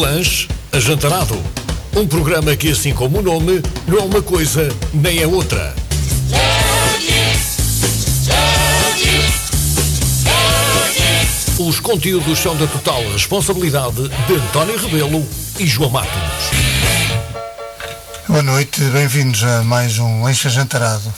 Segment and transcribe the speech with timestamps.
[0.00, 1.38] lanche, ajantarado.
[1.94, 5.74] Um programa que, assim como o nome, não é uma coisa nem é outra.
[11.58, 15.28] Os conteúdos são da total responsabilidade de António Rebelo
[15.58, 16.10] e João Matos.
[18.26, 21.12] Boa noite, bem-vindos a mais um lanche ajantarado.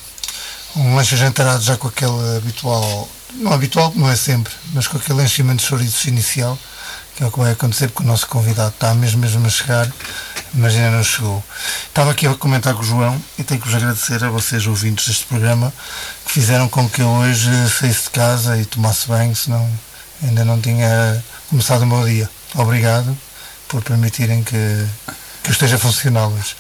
[0.74, 5.23] Um lanche ajantarado já com aquele habitual, não habitual, não é sempre, mas com aquele
[5.23, 6.59] enchimento de chouriços inicial,
[7.16, 9.91] que é o que vai acontecer porque o nosso convidado está mesmo mesmo a chegar,
[10.55, 11.43] mas ainda não chegou.
[11.87, 15.07] Estava aqui a comentar com o João e tenho que vos agradecer a vocês, ouvintes
[15.07, 15.73] deste programa,
[16.25, 19.69] que fizeram com que eu hoje saísse de casa e tomasse banho, senão
[20.23, 22.29] ainda não tinha começado o meu dia.
[22.55, 23.16] Obrigado
[23.69, 24.87] por permitirem que,
[25.43, 26.55] que eu esteja funcional hoje.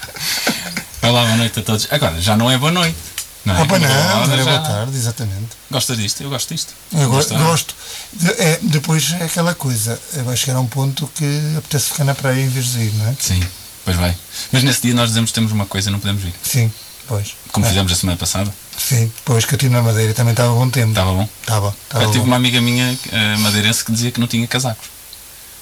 [1.02, 1.88] Olá, boa noite a todos.
[1.90, 3.11] Agora, já não é boa noite.
[3.44, 3.62] Não é?
[3.62, 5.48] Ah, pá, não, Agora não é já- boa tarde, exatamente.
[5.70, 6.22] Gostas disto?
[6.22, 6.72] Eu gosto disto.
[6.92, 7.34] Eu go- Gosto.
[7.36, 7.74] gosto.
[8.12, 11.24] De- é, depois é aquela coisa, vai chegar a um ponto que
[11.58, 13.16] apetece ficar na praia em vez de ir, não é?
[13.18, 13.42] Sim,
[13.84, 14.16] pois vai.
[14.52, 16.34] Mas nesse dia nós dizemos que temos uma coisa e não podemos vir.
[16.44, 16.72] Sim,
[17.08, 17.34] pois.
[17.50, 18.54] Como É, fizemos a semana passada.
[18.78, 20.90] Sim, pois que eu estive na Madeira também estava bom tempo.
[20.90, 21.28] Estava bom.
[21.40, 22.26] Estava, estava Eu tive bom.
[22.28, 24.86] uma amiga minha, eh, madeirense, que dizia que não tinha casacos.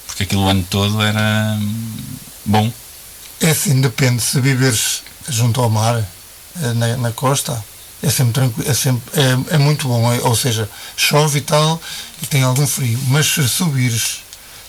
[0.06, 1.92] Porque aquilo o ano todo era hum,
[2.44, 2.72] bom.
[3.40, 5.96] É assim, depende, se viveres junto ao mar,
[6.62, 7.62] eh, na, na costa,
[8.02, 11.80] é sempre tranquilo, é, sempre, é, é muito bom, é- ou seja, chove e tal,
[12.22, 14.18] e tem algum frio, mas se subires,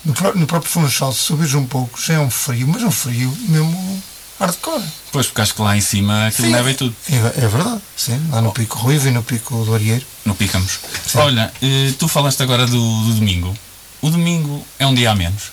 [0.03, 3.35] no, no próprio Funchal, se subires um pouco, já é um frio, mas um frio
[3.47, 4.03] mesmo
[4.39, 4.83] hardcore.
[5.11, 6.53] Pois, porque acho que lá em cima aquilo Sim.
[6.53, 6.95] neva e tudo.
[7.09, 10.05] É, é verdade, sim, lá no Pico Ruivo e no Pico do Arieiro.
[10.25, 10.79] No Picamos.
[11.07, 11.19] Sim.
[11.19, 13.55] Olha, eh, tu falaste agora do, do domingo.
[14.01, 15.51] O domingo é um dia a menos.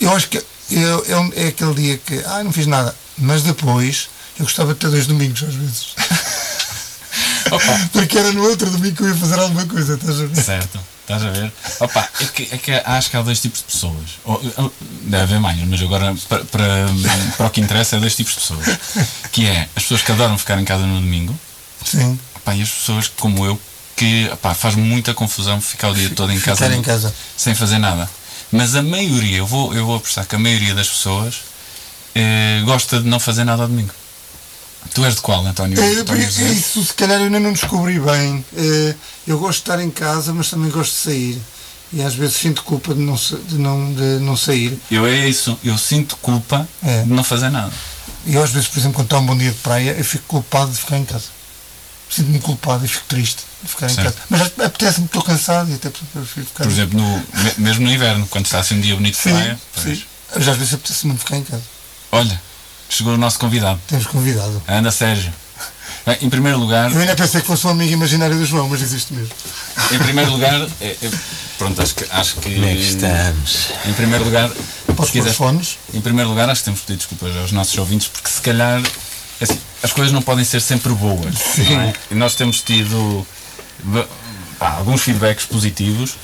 [0.00, 3.42] Eu acho que eu, é, um- é aquele dia que, ah, não fiz nada, mas
[3.42, 4.08] depois
[4.42, 5.86] eu gostava de ter dois domingos às vezes.
[7.50, 10.42] Opa, Porque era no outro domingo que eu ia fazer alguma coisa, estás a ver?
[10.42, 11.52] Certo, estás a ver?
[11.80, 14.18] Opa, é que, é que acho que há dois tipos de pessoas.
[14.24, 14.40] Ou,
[15.02, 16.86] deve haver mais, mas agora para, para,
[17.36, 18.66] para o que interessa é dois tipos de pessoas.
[19.30, 21.38] Que é as pessoas que adoram ficar em casa no domingo
[21.84, 23.60] Sim, opa, e as pessoas como eu
[23.94, 27.14] que opa, faz muita confusão ficar o dia todo em casa, em casa.
[27.36, 28.08] sem fazer nada.
[28.50, 31.52] Mas a maioria, eu vou, eu vou apostar que a maioria das pessoas
[32.14, 33.92] eh, gosta de não fazer nada ao domingo.
[34.94, 35.80] Tu és de qual, António?
[35.80, 38.44] É, António isso se calhar eu ainda não descobri bem.
[38.56, 38.94] É,
[39.26, 41.42] eu gosto de estar em casa, mas também gosto de sair.
[41.94, 44.78] E às vezes sinto culpa de não, de não, de não sair.
[44.90, 47.02] Eu é isso, eu sinto culpa É.
[47.02, 47.72] de não fazer nada.
[48.26, 50.70] E às vezes, por exemplo, quando está um bom dia de praia, eu fico culpado
[50.70, 51.26] de ficar em casa.
[52.10, 54.12] Sinto-me culpado e fico triste de ficar em Certo.
[54.14, 54.16] casa.
[54.28, 58.26] Mas apetece-me, estou cansado e até prefiro ficar Por exemplo, no, me- mesmo no inverno,
[58.28, 59.58] quando está assim um dia bonito de Sim, praia.
[59.74, 59.98] pois.
[59.98, 60.04] sim.
[60.34, 61.62] Mas às vezes apetece-me ficar em casa.
[62.10, 62.40] Olha,
[62.94, 63.80] chegou o nosso convidado.
[63.86, 64.62] Temos convidado.
[64.68, 65.32] Anda Sérgio.
[66.04, 68.82] Bem, em primeiro lugar, Eu ainda pensei que fosse um amigo imaginário do João, mas
[68.82, 69.32] existe mesmo.
[69.92, 71.10] em primeiro lugar, é- é-
[71.58, 73.68] pronto, acho que, acho que Como é que estamos?
[73.86, 74.50] em primeiro lugar,
[74.98, 75.78] os quiser, fones?
[75.94, 78.82] em primeiro lugar, acho que temos que pedir desculpas aos nossos ouvintes, porque se calhar
[79.40, 81.34] assim, as coisas não podem ser sempre boas.
[81.70, 81.92] não é?
[82.10, 83.24] E nós temos tido
[84.58, 86.14] pá, alguns feedbacks positivos.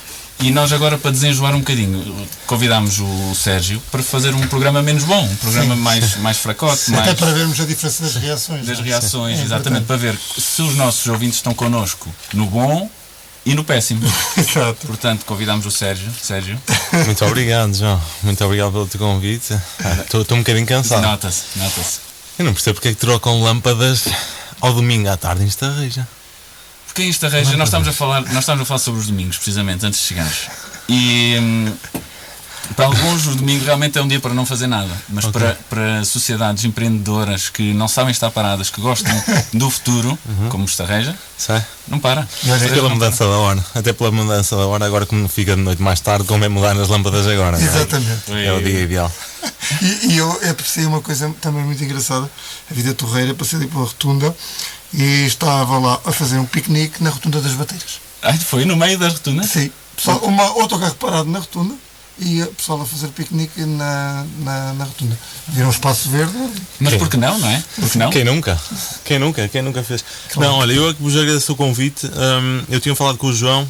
[0.40, 5.02] E nós agora, para desenjoar um bocadinho, convidámos o Sérgio para fazer um programa menos
[5.02, 8.66] bom, um programa mais, mais fracote, mais, Até para vermos a diferença das reações.
[8.66, 8.82] das é?
[8.82, 12.88] reações, É exatamente, para ver se os nossos ouvintes estão connosco no bom
[13.44, 14.00] e no péssimo.
[14.38, 14.86] Exato.
[14.86, 16.08] Portanto, convidámos o Sérgio.
[16.22, 16.60] Sérgio,
[17.04, 18.00] Muito obrigado, João.
[18.22, 19.58] Muito obrigado pelo teu convite.
[20.04, 21.02] Estou um bocadinho cansado.
[21.02, 21.98] nota-se, nota-se.
[22.38, 24.04] Eu não percebo porque é que trocam lâmpadas
[24.60, 26.06] ao domingo à tarde em Estarreja.
[26.98, 29.86] Porque isto arranja, nós estamos a falar, nós estamos a falar sobre os domingos, precisamente,
[29.86, 30.48] antes de chegares.
[30.88, 31.72] E hum,
[32.74, 35.40] para alguns o domingo realmente é um dia para não fazer nada, mas Ok.
[35.40, 39.14] para, para sociedades empreendedoras que não sabem estar paradas, que gostam
[39.54, 41.64] do futuro, como Estarreja, Sai?
[41.86, 42.26] não para.
[42.44, 43.64] Olha, Até pela mudança da hora.
[43.76, 46.76] Até pela mudança da hora, agora como fica de noite mais tarde, como é mudar
[46.76, 47.58] as lâmpadas agora.
[47.58, 47.68] não é?
[47.76, 48.22] Exatamente.
[48.32, 49.12] É o dia ideal.
[49.80, 52.28] E, e eu apreciei uma coisa também muito engraçada.
[52.68, 54.34] A vida torreira, passei ali pela rotunda
[54.92, 58.00] e estava lá a fazer um piquenique na rotunda das bateiras.
[58.22, 59.42] Ai, foi no meio da rotunda?
[59.42, 59.70] Sim.
[59.96, 61.74] Pessoal, uma autocarro parado na rotunda
[62.20, 65.18] e o pessoal a fazer piquenique na, na, na rotunda.
[65.48, 66.32] Viram um espaço verde.
[66.80, 67.62] Mas por que não, não é?
[67.76, 68.10] Por que não?
[68.10, 68.60] Quem nunca?
[69.04, 69.48] Quem nunca?
[69.48, 70.04] Quem nunca fez?
[70.36, 72.06] Não, olha, eu é que vos agradeço o convite.
[72.06, 73.68] Hum, eu tinha falado com o João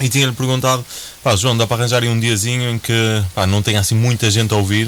[0.00, 0.84] e tinha-lhe perguntado:
[1.22, 2.92] pá, João, dá para arranjar aí um diazinho em que
[3.34, 4.86] pá, não tenha assim muita gente a ouvir,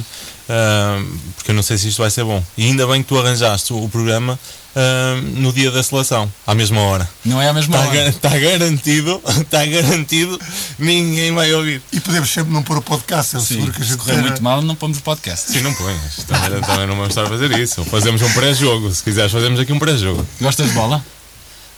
[0.48, 2.42] hum, porque eu não sei se isto vai ser bom.
[2.56, 4.38] E ainda bem que tu arranjaste o, programa
[4.76, 7.08] hum, no dia da seleção, à mesma hora.
[7.24, 8.12] Não é a mesma Está, hora.
[8.20, 10.40] Tá garantido, está garantido,
[10.78, 11.82] ninguém vai ouvir.
[11.92, 14.12] E podemos sempre não pôr o podcast, é o Sim, seguro que a gente correr
[14.14, 15.50] era- muito mal, não pomos o podcast.
[15.52, 16.16] Sim, não ponhas.
[16.26, 17.84] Também, também não vamos estar a fazer isso.
[17.86, 18.92] Fazemos um pré-jogo.
[18.94, 20.26] Se quiseres, fazemos aqui um pré-jogo.
[20.40, 21.04] Gostas de bola?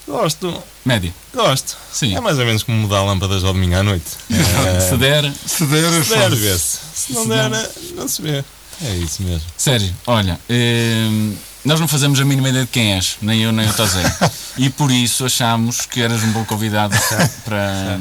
[0.06, 1.14] Gosto, Médio.
[1.32, 1.76] gosto.
[1.92, 2.16] Sim.
[2.16, 4.06] É mais ou menos como mudar lâmpadas ao domingo à noite.
[4.88, 5.32] Se der.
[5.46, 6.78] Se der, Se der, vê-se.
[6.94, 7.50] Se não der,
[7.94, 8.44] não se vê.
[8.84, 9.46] É isso mesmo.
[9.56, 13.68] Sérgio, olha, hum, nós não fazemos a mínima ideia de quem és, nem eu nem
[13.68, 14.02] o Tozé.
[14.58, 17.98] e por isso achámos que eras um bom convidado para, para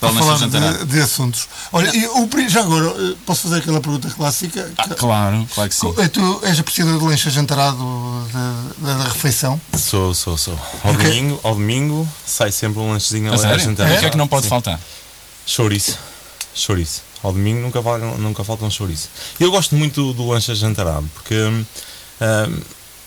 [0.00, 1.48] Para falar de, de assuntos.
[1.72, 4.70] Olha, e o, pri- já agora, eh, posso fazer aquela pergunta clássica?
[4.76, 5.94] Ah, claro, claro que sim.
[5.98, 8.28] Eh, Tu és apreciador de lanche jantarado
[8.78, 9.60] da, refeição?
[9.78, 10.58] Sou, sou, sou.
[10.82, 11.04] Ao Ok.
[11.04, 13.60] domingo, ao domingo sai sempre um lanchezinho A a sério?
[13.64, 13.90] jantar.
[13.92, 14.48] O que é que não pode Sim.
[14.50, 14.80] faltar?
[15.46, 15.98] Chouriço.
[16.54, 17.02] Chouriço.
[17.22, 19.08] Ao domingo nunca, falta, nunca falta um chouriço.
[19.40, 21.64] Eu gosto muito do, lanche ajantarado, porque hum,
[22.20, 22.60] hum,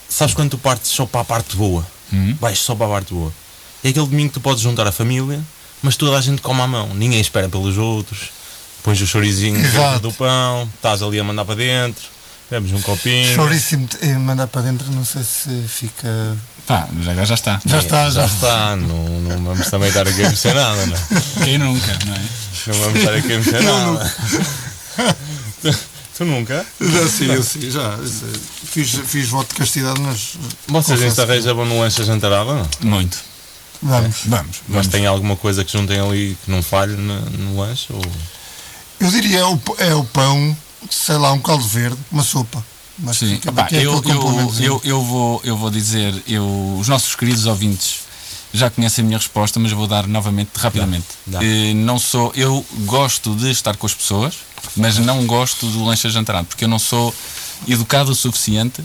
[0.09, 1.86] sabes quando tu partes só para a parte boa?
[2.12, 2.36] Hum.
[2.39, 3.31] Vais só para a parte boa.
[3.83, 5.39] É aquele domingo que tu podes juntar a família,
[5.81, 6.89] mas toda a gente come à mão.
[6.94, 8.30] Ninguém espera pelos outros.
[8.83, 10.00] Pões o Exato.
[10.00, 12.04] do pão, estás ali a mandar para dentro,
[12.50, 13.36] bebes um copinho.
[13.36, 16.38] Choríssimo e mandar para dentro, não sei se fica.
[16.65, 17.62] Pá, já, já está.
[17.65, 18.25] Já está, Já já.
[18.25, 21.00] está, não, não vamos também estar aqui a mexer nada, não é?
[21.44, 22.21] Quem nunca, não é?
[22.68, 24.15] Não vamos estar aqui a mexer nada.
[26.18, 26.66] tu, nunca?
[26.80, 27.98] Já sim, eu sim, já.
[28.66, 30.34] Fiz, fiz voto de castidade, mas.
[30.68, 32.69] Vocês em que- Sarreja vão no lanche jantarado ou não?
[32.81, 33.18] Muito.
[33.81, 34.18] Vamos.
[34.25, 34.58] Vamos.
[34.68, 37.88] Mas tem alguma coisa que juntem ali que não falhe no, no lanche?
[37.92, 38.02] Ou...
[39.00, 40.58] Eu diria é o, é o pão,
[40.90, 42.66] sei lá, um caldo verde, uma sopa.
[43.00, 46.88] Mas Sim, fica Epá, aqui eu, eu, eu, eu, vou, eu vou dizer, eu, os
[46.88, 48.08] nossos queridos ouvintes
[48.52, 51.06] já conhecem a minha resposta, mas vou dar novamente rapidamente.
[51.25, 51.44] Dá.
[51.44, 54.36] Eh, não sou, eu gosto de estar com as pessoas,
[54.75, 57.14] mas não gosto do lanche jantarado, porque eu não sou
[57.68, 58.84] educado o suficiente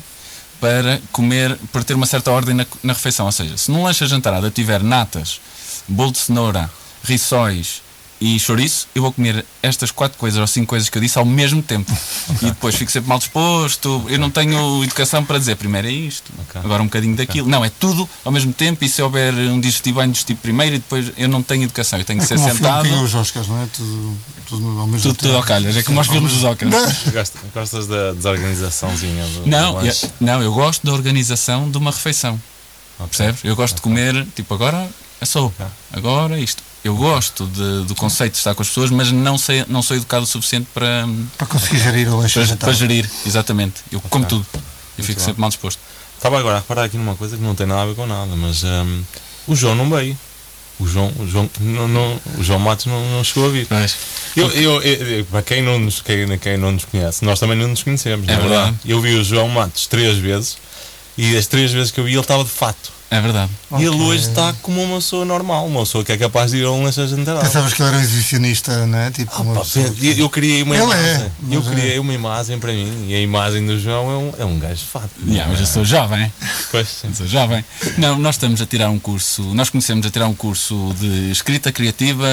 [0.61, 3.26] para comer, para ter uma certa ordem na, na refeição.
[3.26, 5.40] Ou seja, se num lanche jantarado eu tiver natas,
[5.88, 6.70] bolo de cenoura,
[7.02, 7.82] rissóis
[8.24, 11.24] e chouriço, eu vou comer estas quatro coisas ou cinco coisas que eu disse ao
[11.24, 11.90] mesmo tempo.
[12.40, 14.04] E depois fico sempre mal disposto.
[14.08, 16.60] Eu não tenho educação para dizer primeiro é isto, Ok.
[16.64, 17.48] agora um bocadinho daquilo.
[17.48, 18.84] Não, é tudo ao mesmo tempo.
[18.84, 21.98] E se houver um digestivo, vai digestivo primeiro e depois eu não tenho educação.
[21.98, 22.88] Eu tenho que É ser como filme sentado.
[22.88, 23.66] tinha os Oscars, não é?
[23.66, 24.16] Tudo,
[24.48, 25.16] tudo ao mesmo Tudo, tempo.
[25.26, 25.76] tudo ao calhas.
[25.76, 26.74] É como nós vimos os óculos.
[27.12, 30.10] Gostas, gostas da desorganizaçãozinha do, Não, do eu, lanche?
[30.20, 32.40] não, eu gosto da organização de uma refeição.
[33.08, 33.40] Percebes?
[33.44, 34.88] Eu gosto de comer, tipo, agora
[35.22, 36.62] é sopa, agora isto.
[36.84, 39.96] Eu gosto de- do conceito de estar com as pessoas, mas não, sei, não sou
[39.96, 41.06] educado o suficiente para,
[41.38, 43.82] Para conseguir gerir o lanche para, para gerir, exatamente.
[43.92, 44.44] Eu como tudo.
[44.98, 45.26] Eu fico bem.
[45.26, 45.78] sempre mal disposto.
[46.16, 48.34] Estava agora a reparar aqui numa coisa que não tem nada a ver com nada,
[48.36, 49.02] mas hum,
[49.46, 50.19] o João não veio.
[50.80, 53.69] O João, o João, não, não- o João Matos não, não chegou a vir.
[54.36, 57.56] Eu, eu, eu- eu- para quem não, nos, quem, quem não nos conhece, nós também
[57.56, 58.62] não nos conhecemos, não É é verdade?
[58.72, 58.78] verdade.
[58.92, 60.56] Eu vi o João Matos três vezes
[61.16, 62.92] e as três vezes que eu vi ele estava de fato.
[63.10, 63.52] É verdade.
[63.72, 64.00] E ele Ok.
[64.06, 66.82] hoje está como uma pessoa normal, uma pessoa que é capaz de ir a um
[66.82, 67.44] lanche jantarado.
[67.44, 69.10] Pensavas que ele era um exibicionista, não é?
[69.10, 71.10] Tipo, uma Pá, pessoa que- eu, criei uma Ele imagem.
[71.10, 71.70] é, eu é.
[71.70, 74.76] criei uma imagem para mim e a imagem do João é um, é um gajo
[74.76, 75.10] de fato.
[75.28, 76.32] Yeah, mas eu sou jovem.
[76.70, 77.08] Pois, sim.
[77.08, 77.62] Eu sou jovem.
[77.98, 81.70] Não, nós estamos a tirar um curso, nós conhecemos a tirar um curso de escrita
[81.70, 82.26] criativa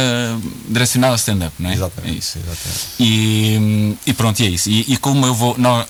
[0.70, 1.74] direcionado a stand-up, não é?
[1.74, 2.14] Exatamente.
[2.16, 2.38] É isso.
[2.38, 2.80] exatamente.
[3.02, 4.70] E, e pronto, e é isso.
[4.70, 5.58] E, e como eu vou.
[5.58, 5.86] Não,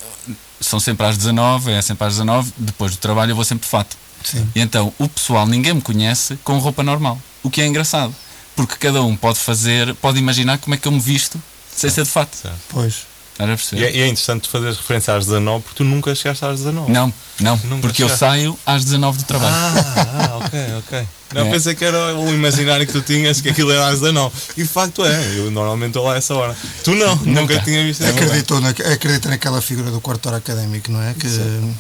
[0.60, 3.70] são sempre às 19, é sempre às 19, depois do trabalho eu vou sempre de
[3.70, 3.98] fato.
[4.24, 4.48] Sim.
[4.56, 7.20] E então o pessoal, ninguém me conhece com roupa normal.
[7.42, 8.14] O que é engraçado.
[8.56, 11.42] Porque cada um pode fazer, pode imaginar como é que eu me visto
[11.74, 12.36] sem ser de fato.
[12.36, 12.60] Certo.
[12.70, 13.09] Pois.
[13.40, 13.84] Estás a E perceber?
[13.86, 16.92] é, e é interessante fazer referência às 19 porque tu nunca chegaste às 19.
[16.92, 18.20] Não, não, Nunca porque eu chegaste.
[18.20, 19.54] saio às 19 do trabalho.
[19.56, 21.08] Ah, ah, ok, ok.
[21.34, 21.52] Não, É.
[21.52, 24.36] pensei que era o imaginário que tu tinhas, que aquilo era às 19.
[24.58, 26.56] E de facto é, eu normalmente estou lá a essa hora.
[26.84, 28.26] Tu não, nunca, tinha visto essa hora.
[28.26, 31.14] Acreditou na, acredita naquela figura do quarto hora académico, não é?
[31.14, 31.72] Que, que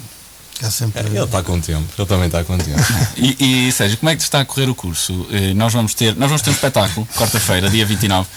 [0.65, 1.01] há sempre.
[1.01, 2.79] É, Ele está com tempo, ele também está com tempo.
[3.17, 5.27] E, e Sérgio, como é que está a correr o curso?
[5.31, 8.27] Eh, Nós vamos ter, nós vamos ter um espetáculo, quarta-feira, dia 29,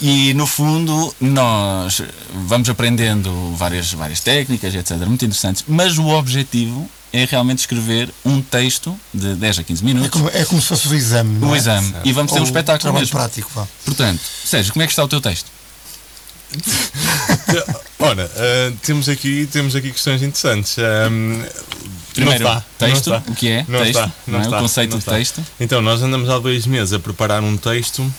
[0.00, 2.02] e no fundo nós
[2.46, 8.42] vamos aprendendo várias, várias técnicas, etc., muito interessantes, mas o objetivo é realmente escrever um
[8.42, 11.42] texto de 10 a 15 É minutos, como, é como se fosse o exame.
[11.42, 11.58] um é?
[11.58, 13.08] exame, e vamos ter Ou um espetáculo mesmo.
[13.16, 13.66] prático, vá.
[13.84, 15.50] Portanto, Sérgio, como é que está o teu texto?
[17.98, 20.76] Ora, ah, temos, aqui, temos aqui questões interessantes.
[20.78, 21.42] Ahm,
[22.14, 23.30] Primeiro, não está, texto, não está.
[23.30, 24.42] o que é Não texto, está, não é?
[24.42, 25.12] está, o conceito não de está.
[25.16, 25.46] texto.
[25.60, 28.12] Então, nós andamos há dois meses a preparar um texto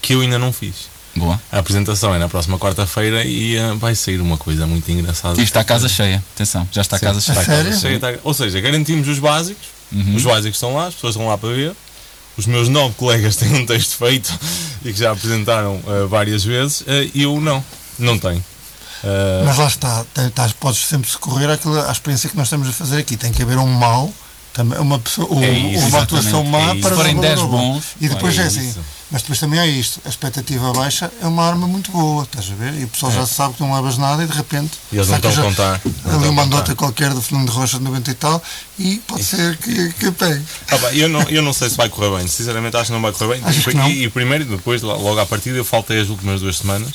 [0.00, 0.88] que eu ainda não fiz.
[1.14, 1.40] Boa.
[1.50, 5.38] A apresentação é na próxima quarta-feira e ah, vai sair uma coisa muito engraçada.
[5.40, 7.44] E está a casa cheia, atenção, já está a casa está cheia.
[7.44, 10.14] a casa cheia, está- Ou seja, garantimos os básicos, Uhum.
[10.14, 11.72] os básicos estão lá, as pessoas estão lá para ver.
[12.40, 14.32] Os meus nove colegas têm um texto feito
[14.82, 17.62] e que já apresentaram ah, várias vezes, ah, e eu não,
[17.98, 18.42] não tenho.
[19.04, 22.72] Ah, Mas lá está, estás- podes sempre socorrer àquela, à experiência que nós estamos a
[22.72, 23.16] fazer aqui.
[23.18, 24.10] Tem que haver um mal,
[24.54, 27.38] também, uma, pessoa, É isso, uma atuação má é para Se forem dar valor 10
[27.40, 27.72] ao bom.
[27.74, 28.80] bons, E depois é é assim: isso.
[29.12, 32.54] Mas depois também há isto, a expectativa baixa é uma arma muito boa, estás a
[32.54, 32.74] ver?
[32.80, 35.16] E o pessoal já sabe que não levas nada e de repente E eles não
[35.16, 35.80] estão a já contar.
[36.04, 36.56] Não ali a uma contar.
[36.58, 38.42] nota qualquer do Fernando Rocha de 90 e tal
[38.78, 40.44] e pode ser que, que pegue.
[40.70, 43.02] Ah, pá, eu, não, eu não sei se vai correr bem, sinceramente acho que não
[43.02, 43.42] vai correr bem.
[43.72, 43.90] E, não?
[43.90, 46.90] e primeiro, depois, lo- logo à partida, eu faltei as últimas duas semanas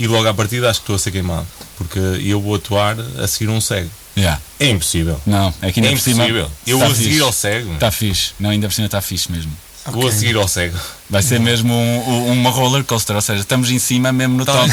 [0.00, 1.46] e logo à partida acho que estou a ser queimado.
[1.78, 3.90] Porque eu vou atuar a seguir um cego.
[4.16, 4.40] Yeah.
[4.58, 5.20] É impossível.
[5.26, 6.24] Não, é que ainda É por cima.
[6.24, 6.50] impossível.
[6.66, 7.74] Eu vou seguir ao cego.
[7.74, 8.32] Está fixe.
[8.40, 9.52] Não, ainda por cima está fixe mesmo.
[9.92, 10.76] Vou a seguir ao cego.
[11.08, 14.44] Vai ser mesmo um- um- uma roller coaster, ou seja, estamos em cima mesmo no
[14.44, 14.52] Tá.
[14.52, 14.68] top.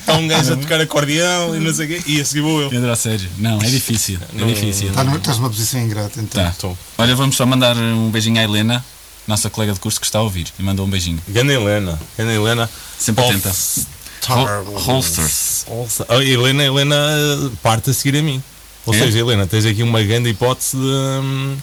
[0.00, 2.60] Está um gajo a tocar acordeão e não sei o quê, e a seguir vou
[2.62, 2.70] eu.
[2.70, 3.28] Pedro, a sério.
[3.38, 4.18] Não, é difícil.
[4.34, 4.90] É Não- difícil.
[4.92, 6.42] Tá Estás numa posição ingrata então.
[6.42, 6.50] Tá.
[6.50, 6.76] Estou.
[6.98, 8.84] Olha, vamos só mandar um beijinho à Helena,
[9.26, 10.48] nossa colega de curso que está a ouvir.
[10.58, 11.20] E mandou um beijinho.
[11.28, 11.98] Gana Helena.
[12.16, 12.70] Gana Helena.
[12.98, 13.52] Sempre atenta.
[14.28, 15.64] Hol- Holsters.
[15.68, 16.06] Holster.
[16.08, 18.42] Ah, Helena, Helena eh, parte a seguir a mim.
[18.84, 18.98] Ou É?
[18.98, 21.56] seja, Helena, tens aqui uma grande hipótese de, hum,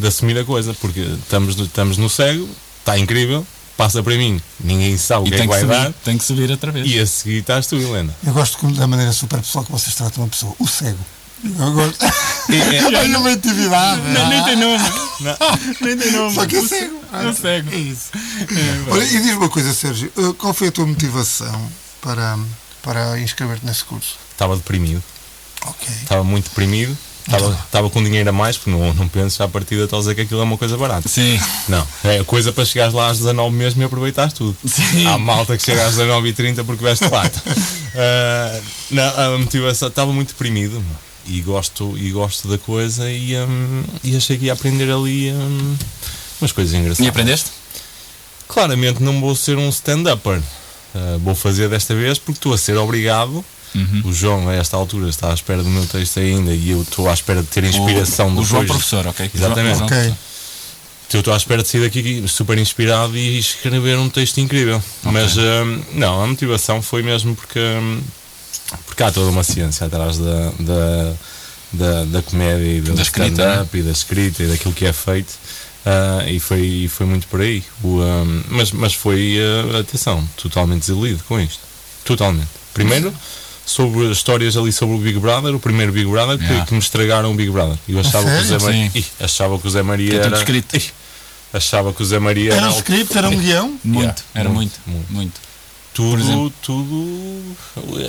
[0.00, 4.40] de assumir a coisa, porque estamos, no- estamos no cego, está incrível, passa para mim,
[4.58, 6.86] ninguém sabe o que é que vai subir, dar, tem que subir outra vez.
[6.90, 8.14] e a seguir estás tu, Helena.
[8.26, 10.98] Eu gosto da maneira super pessoal que vocês tratam uma pessoa, o cego.
[11.44, 11.98] Eu gosto.
[12.50, 14.02] É, é, Olha uma atividade.
[14.02, 14.84] Nem tem nome.
[15.20, 15.36] não,
[15.86, 16.34] Nem tem nome.
[16.34, 17.00] Só que é cego.
[17.12, 17.70] É cego.
[17.72, 18.10] É isso.
[18.90, 22.36] Olha, e diz uma coisa, Sérgio, uh, qual foi a tua motivação para,
[22.82, 24.16] para inscrever-te nesse curso?
[24.32, 25.02] estava deprimido,
[25.64, 25.86] Ok.
[26.02, 29.84] estava muito deprimido, estava, estava com dinheiro a mais, porque não, não penso à partida
[29.84, 31.08] estou a dizer que aquilo é uma coisa barata.
[31.08, 31.38] Sim.
[31.68, 34.56] Não, é coisa para chegares lá às 19 mesmo e aproveitares tudo.
[34.66, 35.06] Sim.
[35.06, 37.40] Há malta que chega às 19h30 porque veste fato.
[37.92, 40.80] Ah, não, a motivação estava muito deprimido
[41.26, 45.76] e gosto, e gosto da coisa e, hum, e achei que ia aprender ali hum,
[46.40, 47.04] umas coisas engraçadas.
[47.04, 47.50] E aprendeste?
[48.46, 50.40] Claramente não vou ser um stand-upper.
[50.94, 53.44] Ah, vou fazer desta vez porque estou a ser obrigado.
[53.74, 54.02] Uhum.
[54.04, 57.08] O João, a esta altura, está à espera do meu texto ainda e eu estou
[57.08, 58.44] à espera de ter inspiração O, o.
[58.44, 59.30] João professor, ok?
[59.34, 59.78] Exatamente.
[59.78, 59.96] João Ok.
[59.96, 60.16] professor.
[61.12, 64.80] Eu estou à espera de sair daqui super inspirado e escrever um texto incrível.
[65.02, 68.00] Mas hum, não, a motivação foi mesmo porque, hum,
[68.86, 71.12] porque há toda uma ciência atrás da, da,
[71.72, 74.92] da, da comédia e do Da escrita, stand-up e da escrita e daquilo que é
[74.92, 75.32] feito.
[75.84, 77.64] Ah, e foi, e foi muito por aí.
[77.82, 79.38] O, hum, mas, mas foi,
[79.74, 81.60] ah, atenção, totalmente desiludido com isto.
[82.04, 82.48] Totalmente.
[82.72, 83.12] Primeiro,
[83.70, 86.66] sobre histórias ali sobre o Big Brother, o primeiro Big Brother, que, Yeah.
[86.66, 87.78] que me estragaram o Big Brother.
[87.88, 88.58] Eu achava que o Zé?
[88.58, 88.90] Maria.
[88.94, 90.36] Ih, achava que o Zé Maria é era.
[90.36, 90.76] escrito.
[90.76, 90.90] Ih,
[91.52, 93.68] achava que o Zé Maria Era um o- script, era um guião?
[93.84, 95.40] Muito, Yeah, era muito, muito, muito.
[95.94, 97.56] tudo, tudo.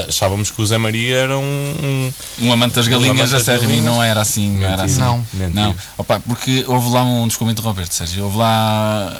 [0.08, 1.42] Achávamos que o Zé Maria era um.
[1.42, 2.14] um
[2.48, 5.00] Um amante das Um galinhas, amante a sério, e não era assim, não era assim.
[5.00, 5.18] Não.
[5.34, 5.50] mentira.
[5.68, 9.20] Não, opa, porque houve lá um desculpa Roberto, Sérgio, houve lá.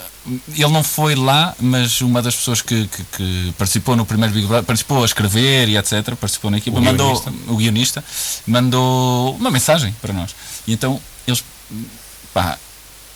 [0.54, 4.46] Ele não foi lá, mas uma das pessoas que, que, que participou no primeiro Big
[4.46, 7.34] Brother, participou a escrever e etc., participou na equipa, O mandou, guionista.
[7.52, 8.04] o guionista,
[8.46, 10.36] mandou uma mensagem para nós.
[10.68, 11.44] E então eles,
[12.34, 12.58] pá,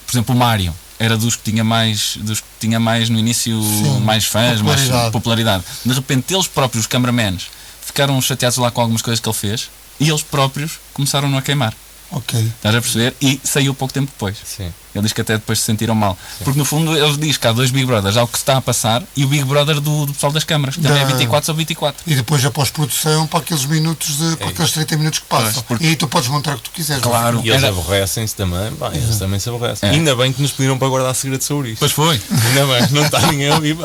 [0.08, 3.62] por exemplo, o Mário era dos que tinha mais, dos que tinha mais no início,
[3.62, 5.12] Sim, mais fãs, mais popularidade.
[5.12, 5.64] popularidade.
[5.86, 7.48] De repente, eles próprios, os cameramans,
[7.86, 9.70] ficaram chateados lá com algumas coisas que ele fez
[10.00, 11.74] e eles próprios começaram a queimar.
[12.16, 12.40] Ok.
[12.40, 13.14] Estás a perceber?
[13.22, 14.38] E saiu pouco tempo depois.
[14.46, 14.72] Sim.
[14.96, 16.18] Ele diz que até depois se sentiram mal.
[16.46, 18.56] Porque no fundo ele diz que há dois Big Brothers, há o que se está
[18.56, 21.12] a passar e o Big Brother do, do pessoal das câmaras, que também é Da-
[21.12, 22.02] 24 sobre 24.
[22.08, 25.62] E depois a pós-produção para aqueles minutos, de, para aqueles 30 minutos que passam.
[25.64, 27.04] Porque- E aí tu podes montar o que tu quiseres.
[27.04, 27.42] Claro.
[27.44, 28.72] E eles Era- aborrecem-se também.
[28.76, 29.90] Pá, eles também se aborrecem.
[29.90, 29.92] É.
[29.92, 31.80] Ainda bem que nos pediram para guardar segredo sobre isso.
[31.80, 32.22] Pois foi.
[32.32, 33.78] Ainda bem, não está ninguém ali.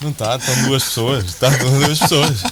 [0.00, 1.24] Não está, estão duas pessoas.
[1.26, 2.42] Estão duas pessoas.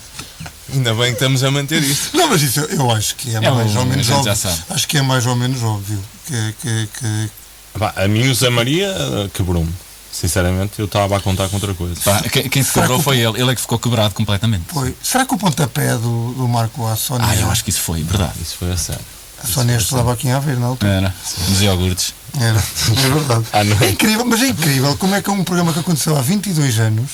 [0.75, 2.16] Ainda bem que estamos a manter isto.
[2.16, 4.33] Não, mas isso eu, acho que é, É, mais o- ou menos a óbvio.
[4.71, 7.31] Acho que é mais ou menos óbvio que, que, que-
[7.78, 9.73] Pá, a mim o Zé Maria eh, quebrou-me.
[10.12, 11.97] Sinceramente, eu estava a contar com outra coisa.
[12.04, 13.40] Pá, quem, quem se Será quebrou que foi ele.
[13.40, 14.64] Ele é que ficou quebrado completamente.
[14.73, 14.95] foi.
[15.02, 18.02] Será que o pontapé do, do Marco à Sónia, Ah, eu acho que isso foi,
[18.04, 18.33] verdade.
[18.40, 19.04] Isso foi a sério.
[19.43, 20.93] a Sónia estudava aqui em Aveiro na altura?
[20.93, 21.14] Era.
[21.49, 22.14] Nos iogurtes.
[22.40, 23.45] Era, é verdade.
[23.52, 23.76] Ah, não.
[23.81, 26.78] É incrível, mas é incrível como é que é um programa que aconteceu há 22
[26.78, 27.11] anos,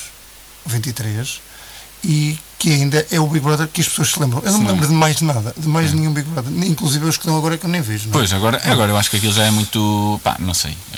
[0.67, 1.41] 23,
[2.03, 4.39] e que ainda é o Big Brother que as pessoas se lembram.
[4.45, 6.51] Eu não me lembro de mais nada, de mais nenhum Big Brother.
[6.51, 8.03] Nem- Inclusive os que estão agora que eu nem vejo.
[8.05, 8.13] não é?
[8.13, 10.21] Pois, agora, agora eu acho que aquilo já é muito.
[10.23, 10.77] pá, não sei.
[10.93, 10.97] eh,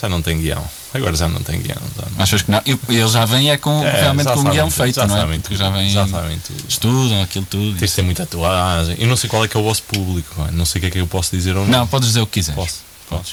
[0.00, 0.64] Já não tem guião.
[0.92, 1.76] Agora já não tem guião.
[1.96, 2.22] Já não.
[2.22, 2.60] achas que não?
[2.66, 5.16] E Ele já vem é com, É, realmente com um guião tudo, feito, já não
[5.16, 5.20] é?
[5.20, 5.90] sabem Porque tudo, já vem.
[5.90, 6.64] Já sabem tudo.
[6.68, 7.78] Estudam aquilo tudo.
[7.78, 8.96] Tens de ter muita tatuagem.
[8.98, 10.46] Eu não sei qual é que é o vosso público.
[10.52, 11.78] Não sei o que é que eu posso dizer ou não.
[11.80, 12.54] Não, podes dizer o que quiseres.
[12.60, 12.83] Posso.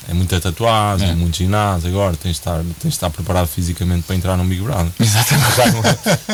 [0.07, 1.15] É muita tatuagem, É.
[1.15, 1.89] muito ginásio.
[1.89, 4.91] Agora tens de, estar, tens de estar preparado fisicamente para entrar num Big Brother.
[4.99, 5.55] Exatamente.
[5.55, 5.81] Já não,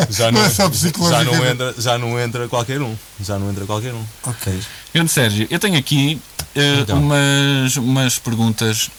[0.10, 0.70] já Não não, é só
[1.10, 2.96] já não entra, já não entra qualquer um.
[3.24, 4.04] Já não entra qualquer um.
[4.24, 4.60] Ok.
[4.94, 6.20] Grande Sérgio, eu tenho aqui
[6.56, 7.00] eh, Então.
[7.00, 8.90] umas, umas perguntas.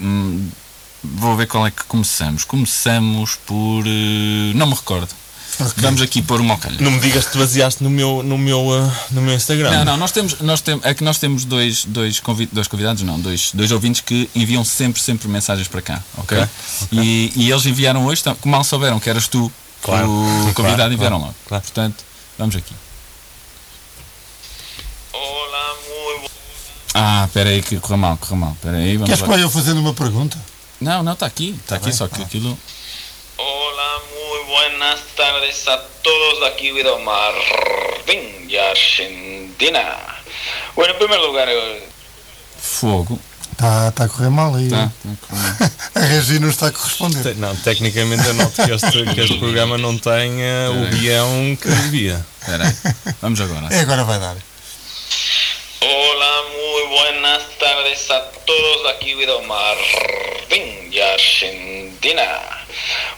[0.00, 0.48] hum,
[1.02, 2.44] vou ver qual é que começamos.
[2.44, 3.84] Começamos por.
[3.86, 5.08] eh, não me recordo.
[5.76, 6.80] Vamos aqui pôr uma ao calhas.
[6.80, 9.70] Não me digas que te baseaste no meu, no meu, ah, no meu Instagram.
[9.70, 13.02] Não, não, nós temos, nós temos, é que nós temos dois, dois, convi dois convidados,
[13.02, 16.38] não, dois, dois ouvintes que enviam sempre, sempre mensagens para cá, ok?
[16.38, 16.48] Ok,
[16.92, 19.50] E, e eles enviaram hoje, então, como mal souberam que eras tu
[19.82, 21.34] Claro, o convidado, claro, enviaram claro, logo.
[21.48, 21.62] claro.
[21.64, 22.04] Portanto,
[22.38, 22.74] vamos aqui.
[25.12, 26.30] Muy bu-
[26.94, 28.52] Ah, espera aí que correu mal, correu mal.
[28.52, 29.36] Espera aí, vamos Queres lá.
[29.36, 30.38] que eu fazendo uma pergunta?
[30.80, 32.58] Não, não, está aqui, está aqui, só que aquilo.
[34.60, 36.42] Buenas tardes a todos.
[36.52, 39.96] Aquí Guido Martín de Argentina.
[40.76, 41.82] Bueno, en primer lugar, eh,
[42.60, 43.18] Fogo.
[43.52, 44.68] Está tá a correr mal aí.
[44.68, 45.70] Tá, tá a correr mal.
[45.94, 47.36] A Regi não está a corresponder.
[47.36, 50.30] Não, tecnicamente eu noto que este, que este programa não tem
[50.68, 52.24] o guião que devia.
[52.42, 53.14] Espera aí.
[53.22, 53.74] Vamos agora.
[53.74, 54.36] É, agora vai dar.
[55.80, 58.90] Hola, muy buenas tardes a todos.
[58.90, 62.59] Aquí Guido Martín de Argentina.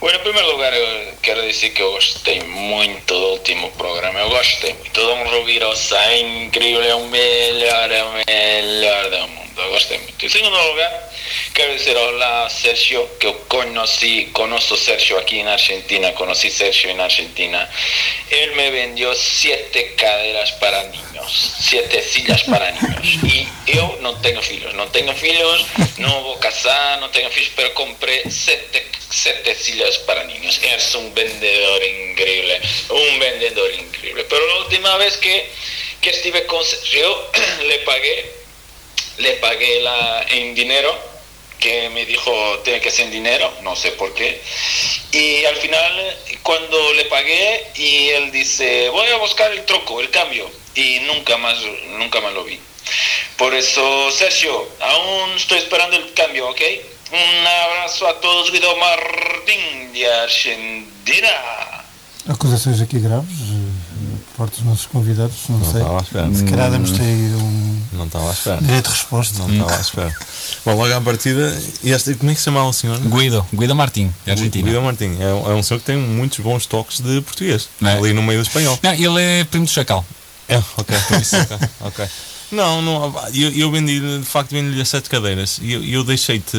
[0.00, 4.20] Bueno, en primer lugar, eu quero dizer que eu gostei muito do último programa.
[4.20, 5.00] Eu gostei muito.
[5.00, 9.62] Dom Rubirosa é incrível, é o melhor, é o melhor do mundo.
[9.62, 10.24] Eu gostei muito.
[10.24, 11.12] Em segundo lugar,
[11.54, 17.04] quero dizer olá, Sergio, que eu conheci, conozco Sergio aqui na Argentina, conheci Sergio na
[17.04, 17.68] Argentina.
[18.30, 23.18] Ele me vendeu sete cadeiras para niños, sete sillas para niños.
[23.24, 25.66] E eu não tenho filhos, não tenho filhos,
[25.98, 30.58] não vou casar, não tenho filhos, pero comprei sete, sete sillas para niños.
[30.62, 34.24] És um vendedor incrível, um vendedor incrível.
[34.24, 35.46] Pero a última vez que,
[36.00, 37.30] que estive com Sergio,
[37.64, 38.42] le pagué
[39.18, 40.96] le pagué la, en dinero,
[41.58, 44.40] que me dijo tiene que ser en dinero, no sé por qué.
[45.12, 50.10] Y al final, cuando le pagué, y él dice, voy a buscar el troco, el
[50.10, 51.58] cambio, y nunca más,
[51.98, 52.58] nunca más lo vi.
[53.36, 56.60] Por eso, Sergio, aún estoy esperando el cambio, ¿ok?
[57.12, 61.28] Un abrazo a todos, Guido Martín de Argentina.
[62.28, 65.80] Acusações aqui graves eh, por parte dos nossos convidados, não, Não sei.
[65.82, 66.34] estava à espera.
[66.34, 68.58] Se calhar demos ter aí um Não estava à espera.
[68.62, 69.38] direito de resposta.
[69.40, 70.16] Não estava à espera.
[70.64, 72.98] Bom, logo à partida, e este, como é que se chamava o senhor?
[73.00, 74.68] Guido, Guido Martim, de Argentina.
[74.68, 75.16] Guido Martim.
[75.20, 77.68] É, um- é um senhor que tem muitos bons toques de português.
[77.82, 77.92] É?
[77.92, 78.78] Ali no meio do espanhol.
[78.82, 80.04] Não, ele é primo do Chacal.
[80.48, 82.06] É, ok, ok, ok.
[82.52, 86.58] Não, não, eu, eu vendi, de facto, vendi-lhe as sete cadeiras e eu, eu deixei-te,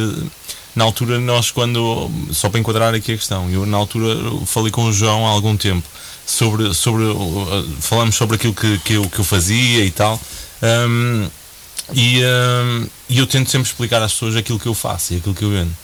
[0.76, 4.16] na altura, nós quando, só para enquadrar aqui a questão, eu na altura
[4.48, 5.88] falei com o João há algum tempo
[6.26, 10.20] sobre, sobre uh, falamos sobre aquilo que, que, eu, que eu fazia e tal,
[10.90, 11.30] hum,
[11.94, 12.22] e,
[13.10, 15.52] e eu tento sempre explicar às pessoas aquilo que eu faço e aquilo que eu
[15.52, 15.76] vendo.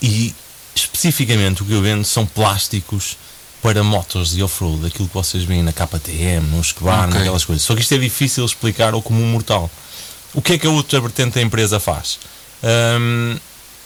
[0.00, 0.34] E
[0.74, 3.16] especificamente o que eu vendo são plásticos
[3.62, 7.14] para motos de off-road, aquilo que vocês veem na KTM, no Escobar, Ok.
[7.18, 7.62] naquelas coisas.
[7.64, 9.70] Só que isto é difícil explicar ao comum mortal.
[10.34, 12.18] O que é que a outra vertente da empresa faz?
[12.64, 13.36] Hum,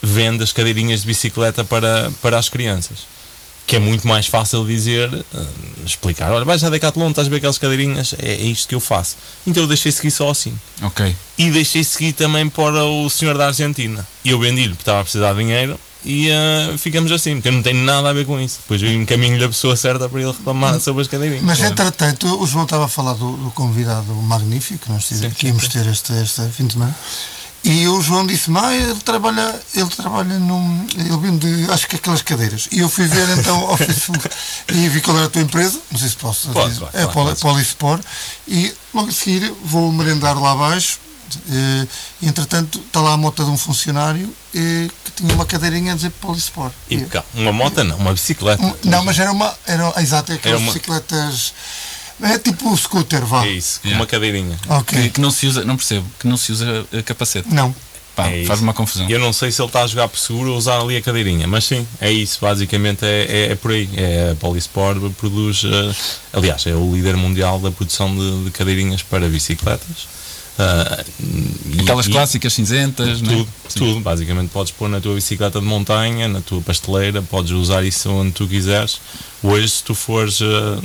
[0.03, 3.01] vende as cadeirinhas de bicicleta para, para as crianças.
[3.67, 5.47] Que é muito mais fácil dizer, hum,
[5.85, 8.81] explicar, olha, vais à Decathlon, estás a ver aquelas cadeirinhas, é, é isto que eu
[8.81, 9.17] faço.
[9.47, 11.15] Então eu deixei seguir só assim Ok.
[11.37, 14.07] e deixei seguir também para o senhor da Argentina.
[14.25, 17.53] E eu vendi-lhe porque estava a precisar de dinheiro e ah, ficamos assim, porque eu
[17.53, 18.59] não tenho nada a ver com isso.
[18.63, 21.43] Depois eu encaminho-lhe a pessoa certa para ele reclamar sobre as cadeirinhas.
[21.45, 25.49] Mas entretanto, o João estava a falar do, do convidado magnífico que nós tivemos, que
[25.49, 26.97] íamos ter este, este fim de semana.
[27.69, 30.87] E o João disse-me, ah, ele trabalha, ele trabalha num.
[30.95, 32.69] Ele vende, acho que aquelas cadeiras.
[32.71, 34.29] E eu fui ver então ao Facebook
[34.73, 36.81] e vi qual era a tua empresa, não sei se posso Pode, dizer.
[36.85, 37.41] pode, é pode, Poli- pode.
[37.41, 38.01] Polispor.
[38.47, 41.01] E logo a seguir vou merendar lá abaixo.
[41.51, 41.87] eh,
[42.23, 45.97] E, entretanto, está lá a moto de um funcionário eh, que tinha uma cadeirinha a
[45.97, 46.71] dizer Polispor.
[46.89, 48.63] E cá, uma moto não, uma bicicleta.
[48.63, 49.53] Um- Não, mas era uma.
[49.67, 51.53] Era, exato, é aquelas Era uma- bicicletas.
[52.23, 53.45] É tipo o scooter, vá.
[53.45, 54.03] É isso, com Yeah.
[54.03, 54.57] uma cadeirinha.
[54.63, 55.11] Que, Ok.
[55.11, 57.49] que não se usa, não percebo, que não se usa eh, capacete.
[57.53, 57.75] Não.
[58.15, 58.63] Pá, É faz isso.
[58.63, 59.07] uma confusão.
[59.11, 61.47] Eu não sei se ele está a jogar por seguro ou usar ali a cadeirinha,
[61.47, 63.87] mas sim, é isso, basicamente é, é, é por aí.
[63.95, 65.95] É, a Polisport produz, eh,
[66.33, 70.09] aliás, é o líder mundial da produção de, de cadeirinhas para bicicletas.
[71.21, 73.37] E- Aquelas e- clássicas cinzentas, não é?
[73.37, 74.01] Tudo, tudo.
[74.01, 78.33] Basicamente podes pôr na tua bicicleta de montanha, na tua pasteleira, podes usar isso onde
[78.33, 78.99] tu quiseres.
[79.42, 80.44] Hoje, se tu fores, eh,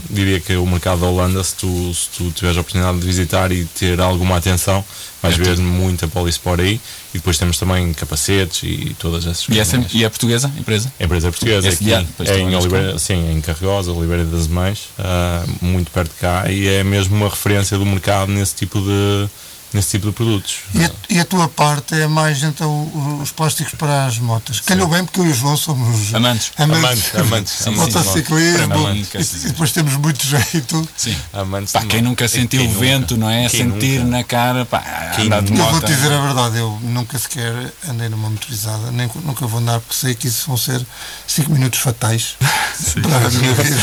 [0.10, 3.52] diria que o mercado da Holanda, se tu, se tu tiveres a oportunidade de visitar
[3.52, 4.84] e ter alguma atenção,
[5.22, 5.62] vais É ver tudo.
[5.64, 6.80] muita Polisport aí.
[7.14, 9.94] E depois temos também capacetes e todas essas E, essa, coisas.
[9.94, 10.94] e é portuguesa, a empresa?
[11.00, 14.90] A empresa é portuguesa aqui, depois é em Oliveira, sim, em Carregosa, Oliveira das Mães,
[15.00, 19.30] ah, muito perto de cá, e é mesmo uma referência do mercado nesse tipo de,
[19.74, 20.56] nesse tipo de produtos.
[20.74, 24.60] E a, e a tua parte é mais então os plásticos para as motas.
[24.60, 26.52] Calhou bem porque eu e o João somos Amantes.
[26.58, 30.88] Amantes, amantes, sim, sim, motociclismo e, e depois temos muito jeito.
[30.98, 31.16] Sim.
[31.34, 32.10] Amantes Pá, quem moto.
[32.10, 32.80] nunca sentiu o nunca?
[32.80, 33.48] vento, não é?
[33.50, 34.18] Quem Sentir nunca?
[34.18, 35.72] na cara, pá, Quem andar de Eu moto.
[35.72, 39.96] vou-te dizer a verdade, eu nunca sequer andei numa motorizada, nem, nunca vou andar porque
[39.96, 40.86] sei que isso vão ser
[41.28, 42.36] 5 minutos fatais
[43.02, 43.78] para a minha vida.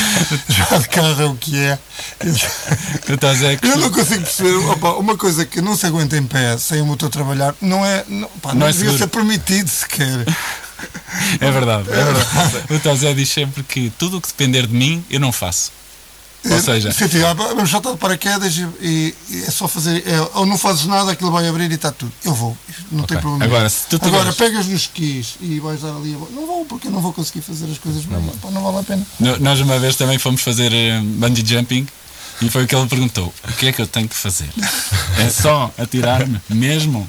[0.48, 1.79] Já de carro é o que é.
[3.07, 6.27] Tu estás a Eu não consigo perceber, opa, uma coisa que não se aguenta em
[6.27, 8.99] pé sem o motor trabalhar, não é, não, pá, não Não é devia seguro.
[8.99, 10.27] ser permitido sequer.
[11.41, 12.73] É verdade, é verdade.
[12.73, 15.73] O Tazé diz sempre que tudo o que depender de mim, eu não faço.
[16.49, 20.21] Ou seja, Se tiver, vamos saltar de paraquedas e, e- e é só fazer, é,
[20.35, 22.12] ou não fazes nada, aquilo vai abrir e está tudo.
[22.25, 22.57] Eu vou,
[22.93, 23.29] não tem Ok.
[23.29, 23.45] problema.
[23.45, 26.93] Agora, se tu Agora pegas nos skis e vais dar ali Não vou, porque eu
[26.93, 28.21] não vou conseguir fazer as coisas bem.
[28.41, 29.05] Pá, não vale a pena.
[29.19, 31.87] no- nós uma vez também fomos fazer eh, bungee jumping
[32.40, 34.48] e foi o que ele perguntou: o que é que eu tenho que fazer?
[35.18, 37.09] É só atirar-me mesmo?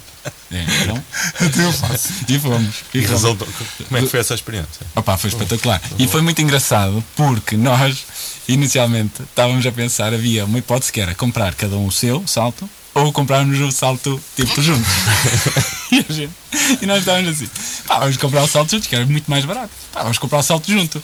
[0.52, 1.04] É, então,
[1.40, 2.10] Até eu faço.
[2.28, 2.76] e fomos.
[2.94, 3.48] E E resultou.
[3.88, 4.86] Como é que foi essa experiência?
[4.96, 5.82] Opa, foi espetacular.
[5.98, 8.00] E foi muito engraçado porque nós,
[8.48, 12.70] inicialmente, estávamos a pensar, havia uma hipótese que era comprar cada um o seu salto
[12.94, 14.92] ou comprarmos o salto tipo juntos.
[15.92, 16.34] e, gente-
[16.82, 17.50] e nós estávamos assim,
[17.88, 19.70] pá, vamos comprar o salto juntos, que era muito mais barato.
[19.94, 21.02] Pá, vamos comprar o salto junto.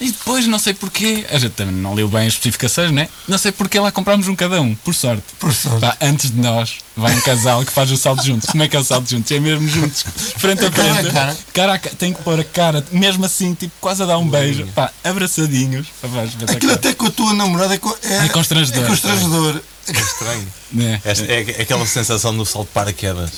[0.00, 3.06] E depois, não sei porquê, a gente também não leu bem as especificações, né?
[3.28, 5.22] Não sei porquê lá comprámos um cada um, por sorte.
[5.38, 5.80] Por sorte.
[5.80, 8.48] Pá, antes de nós, vai um casal que faz o salto juntos.
[8.48, 9.30] Como é que é o salto juntos?
[9.30, 10.02] É mesmo juntos,
[10.38, 11.12] frente a Cara a frente.
[11.12, 11.36] cara.
[11.52, 14.26] Cara a ca- tem que pôr a cara, mesmo assim, tipo, quase a dar um
[14.28, 14.66] beijo.
[14.74, 15.86] Pá, abraçadinhos.
[16.00, 16.08] Pá,
[16.54, 18.84] Aquilo até com a tua namorada é, é, É constrangedor.
[18.84, 19.60] É constrangedor.
[19.86, 20.46] É estranho.
[20.72, 21.00] Né?
[21.04, 23.30] Esta- é, é aquela sensação do salto de paraquedas.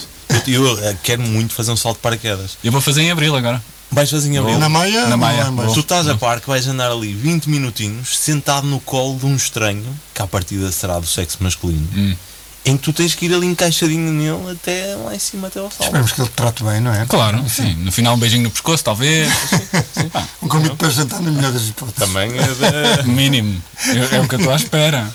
[0.47, 2.57] Eu, eu, eh, quero muito fazer um salto de paraquedas.
[2.65, 3.63] Eu vou fazer em abril agora.
[3.93, 4.59] Vais fazer em abril.
[4.59, 5.47] Na Maia, Na Maia.
[5.75, 9.37] Tu estás a par que vais andar ali 20 minutinhos sentado no colo de um
[9.37, 12.17] estranho, que à partida será do sexo masculino, Hum.
[12.65, 15.71] em que tu tens que ir ali encaixadinho nele até lá em cima, até ao
[15.71, 15.83] salto.
[15.85, 17.05] Esperemos que ele te trate bem, não é?
[17.07, 17.75] Claro, sim.
[17.75, 19.29] No final, um beijinho no pescoço, talvez.
[19.95, 21.99] Sim, pá, Um convite para jantar na melhor das hipóteses.
[21.99, 23.63] Também é da- mínimo.
[23.89, 25.15] É, é o que eu estou à espera.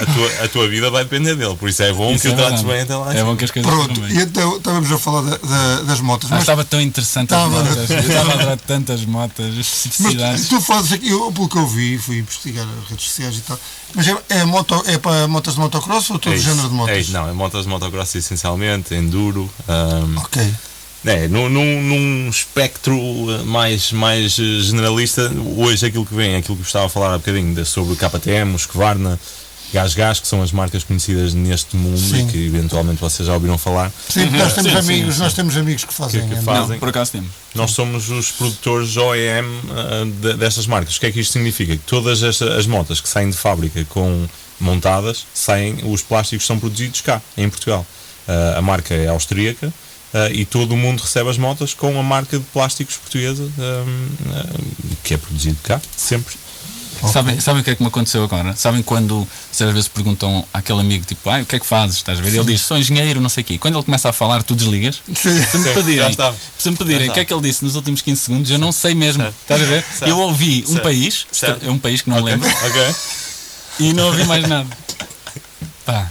[0.00, 2.32] A, tua, a tua vida vai depender dele, por isso é bom Isso que é
[2.32, 4.98] o trates bem até lá É bom que as coisas Pronto, e então estávamos a
[4.98, 6.28] falar da- da- das motos.
[6.30, 7.64] Ah, Mas, estava tão interessante as Estava.
[7.64, 7.90] motas.
[7.90, 10.48] Eu estava a adorar tantas motas, as mas especificidades.
[10.48, 13.58] tu fazes aqui, eu, pelo que eu vi, fui investigar as redes sociais e tal.
[13.94, 16.48] Mas é, é, moto, é para motas de motocross ou todo É o isso.
[16.48, 16.94] género de motos?
[16.94, 19.50] É isso, não, é motas de motocross essencialmente, enduro.
[19.68, 20.50] ahm, Ok.
[21.02, 26.56] É, num, num, num espectro uh, mais, mais uh, generalista, hoje aquilo que vem, aquilo
[26.56, 29.18] que eu estava a falar há bocadinho de- sobre KTM, Husqvarna,
[29.72, 32.26] Gás Gás, que são as marcas conhecidas neste mundo Sim.
[32.26, 33.92] e que eventualmente vocês já ouviram falar.
[34.08, 36.26] Sim, nós temos Sim, amigos, sim, nós temos amigos que fazem.
[36.28, 36.68] que é, fazem.
[36.70, 37.30] Não, por acaso temos.
[37.54, 40.96] Nós somos os produtores OEM uh, de- destas marcas.
[40.96, 41.76] O que é que isto significa?
[41.76, 44.26] Que todas esta- as motas que saem de fábrica com
[44.58, 47.86] montadas, saem, os plásticos são produzidos cá, em Portugal.
[48.28, 52.02] Uh, a marca é austríaca uh, e todo o mundo recebe as motas com a
[52.02, 54.60] marca de plásticos portuguesa, um, uh,
[55.02, 56.34] que é produzido cá, sempre.
[57.08, 58.54] Sabem, sabem o que é que me aconteceu agora?
[58.56, 61.96] Sabem quando às vezes perguntam àquele amigo tipo, ah, o que é que fazes?
[61.96, 62.34] Estás a ver?
[62.34, 63.58] Ele diz, sou engenheiro, não sei o quê.
[63.58, 65.00] Quando ele começa a falar, tu desligas.
[65.14, 65.42] Sim.
[65.42, 66.16] Se me pedirem,
[66.58, 68.72] se me pedirem o que é que ele disse nos últimos 15 segundos, eu não
[68.72, 69.22] sei mesmo.
[69.22, 69.36] Certo.
[69.42, 69.84] Estás a ver?
[69.84, 70.08] Certo.
[70.10, 70.82] Eu ouvi um Certo.
[70.82, 71.66] país, Certo.
[71.66, 72.94] é um país que não me lembro, Ok?
[73.80, 74.68] e não ouvi mais nada.
[75.86, 76.10] Pá,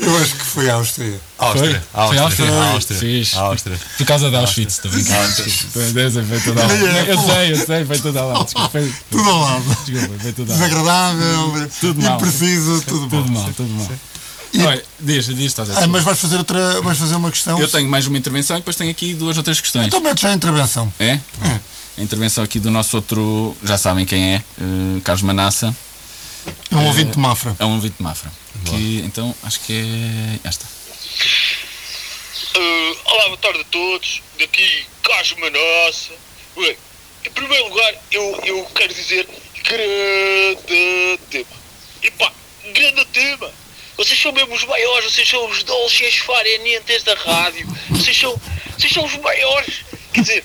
[0.00, 1.20] Eu acho que foi a Áustria.
[1.38, 1.82] Áustria.
[1.92, 2.06] Foi?
[2.08, 2.52] Foi Áustria?
[2.72, 3.00] Áustria.
[3.00, 3.36] Fixe.
[3.36, 3.78] Áustria.
[3.98, 5.34] por causa de Auschwitz, estou brincando.
[5.92, 6.72] Deve ser, foi lado.
[6.72, 8.44] É, Eu sei, eu sei, foi tudo ao lado.
[8.44, 9.64] Desculpa, foi- Tudo ao lado.
[9.86, 10.68] Desculpa, foi tudo ao lado.
[10.68, 12.16] Desagradável, Tudo mal.
[12.16, 13.50] impreciso, tudo, Tudo mal.
[13.56, 13.88] tudo mal.
[14.54, 15.86] E- Olha, diz, diz, estás a Ah, dizer.
[15.88, 17.58] mas vais fazer outra, vais fazer uma questão?
[17.60, 19.88] Eu tenho mais uma intervenção e depois tenho aqui duas ou três questões.
[19.88, 20.90] Então metes já a intervenção.
[21.00, 21.18] É?
[21.98, 25.76] A intervenção aqui do nosso outro, já sabem quem é, eh, Carlos Manassa,
[26.70, 27.56] É um ouvinte de Mafra.
[27.58, 28.30] é um ouvinte de Mafra.
[28.64, 30.66] Que, então, acho que é esta.
[32.56, 34.22] Uh, olá, boa tarde a todos.
[34.38, 36.12] Daqui, Carlos Manossa.
[36.56, 36.76] Ué,
[37.24, 39.28] em primeiro lugar, eu, eu quero dizer
[39.64, 41.46] grande tema.
[42.02, 42.32] E pá,
[42.72, 43.50] grande tema.
[43.96, 47.66] Vocês são mesmo os maiores, vocês são os dolces farenientes da rádio.
[47.90, 48.40] Vocês são,
[48.76, 49.84] vocês são os maiores.
[50.12, 50.44] Quer dizer,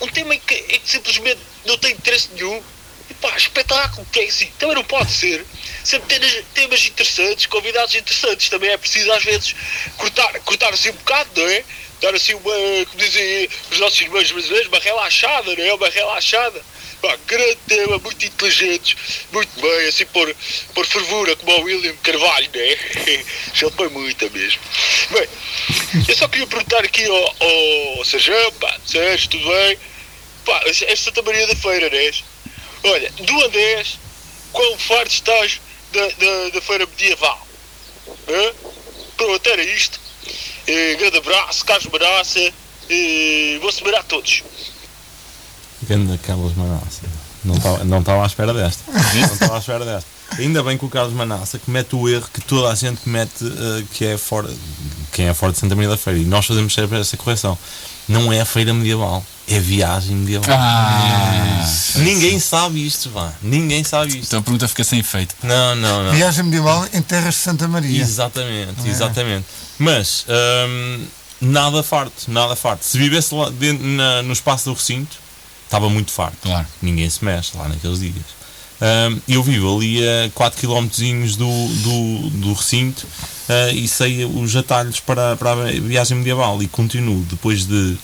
[0.00, 2.62] um tema em que, em que simplesmente não tem interesse nenhum.
[3.10, 4.46] E pá, espetáculo, que é assim.
[4.58, 5.44] Também não pode ser.
[5.82, 8.48] Sempre ter temas interessantes, convidados interessantes.
[8.48, 9.54] Também é preciso às vezes
[9.96, 11.64] cortar, cortar assim um bocado, não é?
[12.00, 12.52] Dar assim uma,
[12.86, 15.74] como dizem os nossos irmãos brasileiros, uma relaxada, não é?
[15.74, 16.62] Uma relaxada.
[17.02, 18.94] Pá, grande tema, muito inteligentes,
[19.32, 20.36] muito bem, assim por,
[20.74, 23.24] por fervura, como o William Carvalho, não é?
[23.54, 24.60] Já põe muita mesmo.
[25.10, 25.26] Bem,
[26.06, 27.36] eu só queria perguntar aqui ao,
[27.98, 29.78] ao Sérgio, pá, Sérgio, tudo bem?
[30.44, 32.22] Pá, é Santa Maria da Feira, és?
[32.82, 33.98] Olha, do Andés,
[34.52, 35.60] quão farto estás
[35.92, 37.46] da, da, da feira medieval?
[38.28, 38.52] Hã?
[39.16, 40.00] Pronto, era era isto.
[40.98, 42.52] Grande abraço, Carlos Manaça.
[42.88, 44.42] Eh, vou semear a todos.
[45.82, 47.02] Grande Carlos Manassa.
[47.44, 48.82] Não estava não à espera desta.
[48.92, 50.08] Não estava à espera desta.
[50.38, 53.84] Ainda bem que o Carlos Manassa comete o erro que toda a gente comete, eh,
[53.92, 54.48] que é fora,
[55.12, 56.18] quem é fora de Santa Maria da Feira.
[56.18, 57.58] E nós fazemos sempre essa correção.
[58.08, 60.56] Não é a feira medieval, é a viagem medieval.
[60.58, 63.32] Ah, Ninguém sabe isto, vá.
[63.42, 64.26] Ninguém sabe isto.
[64.26, 65.34] então a pergunta fica sem efeito.
[65.42, 66.12] Não, não, não.
[66.12, 68.00] Viagem medieval em terras de Santa Maria.
[68.00, 69.44] Exatamente, exatamente.
[69.78, 70.24] Mas
[70.68, 71.04] hum,
[71.40, 72.84] nada farto, nada farto.
[72.84, 75.16] Se vivesse lá dentro, na- no espaço do recinto,
[75.64, 76.36] estava muito farto.
[76.42, 76.66] Claro.
[76.80, 78.14] Ninguém se mexe lá naqueles dias.
[78.82, 80.86] Hum, eu vivo ali a 4 km
[81.36, 83.06] do, do, do recinto
[83.48, 87.98] ah, e sei os atalhos para, para a viagem medieval e continuo depois de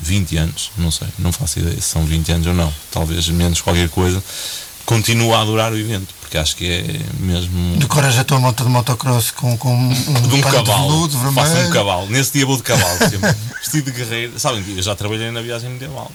[0.00, 3.60] 20 anos, não sei, não faço ideia se são 20 anos ou não, talvez menos
[3.60, 4.22] qualquer coisa,
[4.84, 8.70] continuo a adorar o evento, porque acho que é mesmo Decoras a tua moto de
[8.70, 9.88] motocross com, com um,
[10.28, 10.64] de um cavalo.
[10.64, 11.72] veludo Faço um vermelho.
[11.72, 12.06] cavalo.
[12.08, 13.34] Nesse dia vou de cavalo sempre.
[13.60, 14.38] Vestido de guerreiro.
[14.38, 16.10] Sabem eu já trabalhei na viagem medieval.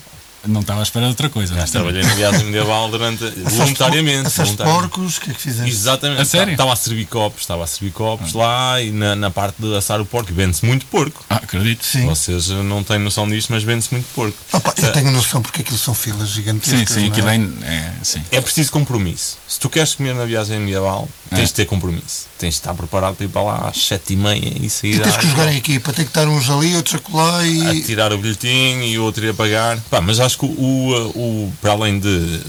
[0.47, 1.54] Não estava à espera de outra coisa.
[1.54, 3.23] Já trabalhei na viagem medieval durante.
[3.45, 4.27] voluntariamente.
[4.27, 4.89] Assaste voluntariamente.
[4.89, 5.69] porcos, o que é que fizeste?
[5.71, 6.21] Exatamente.
[6.21, 6.51] A sério?
[6.51, 10.01] Estava a servir copos, estava a servir copos lá e na, na parte de assar
[10.01, 10.32] o porco.
[10.32, 11.23] E vende-se muito porco.
[11.30, 11.86] Ah, acredito.
[11.86, 12.06] Sim.
[12.06, 14.38] Vocês não têm noção disto, mas vende-se muito porco.
[14.51, 16.89] Opa, eu tenho noção porque aquilo são filas gigantescas.
[16.89, 17.36] Sim, sim, não aquilo é?
[17.36, 18.23] é, é sim.
[18.32, 19.38] É preciso compromisso.
[19.47, 21.46] Se tu queres comer na viagem medieval, tens É.
[21.46, 22.28] de ter compromisso.
[22.38, 25.00] Tens de estar preparado para ir para lá às sete e meia e sair E
[25.00, 27.82] tens que jogar em equipa, tem que estar uns ali, outros acolá a e.
[27.82, 29.80] tirar o bilhetinho e o outro ir a pagar.
[29.89, 32.39] Pá, mas acho que o, o, para além de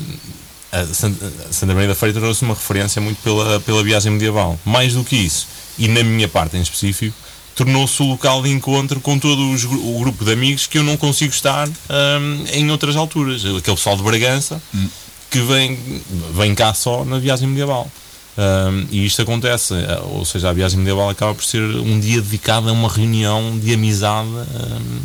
[0.72, 4.58] a Santa, a Maria da Feira trouxe uma referência muito pela, pela viagem medieval.
[4.64, 5.46] Mais do que isso,
[5.78, 7.14] e na minha parte em específico,
[7.54, 10.96] tornou-se o local de encontro com todo os o grupo de amigos que eu não
[10.96, 13.44] consigo estar hum, em outras alturas.
[13.44, 14.62] Aquele pessoal de Bragança
[15.30, 15.78] que vem,
[16.34, 17.90] vem cá só na viagem medieval.
[18.38, 22.20] Hum, e isto acontece, eh, ou seja, a viagem medieval acaba por ser um dia
[22.22, 25.00] dedicado a uma reunião de amizade hum,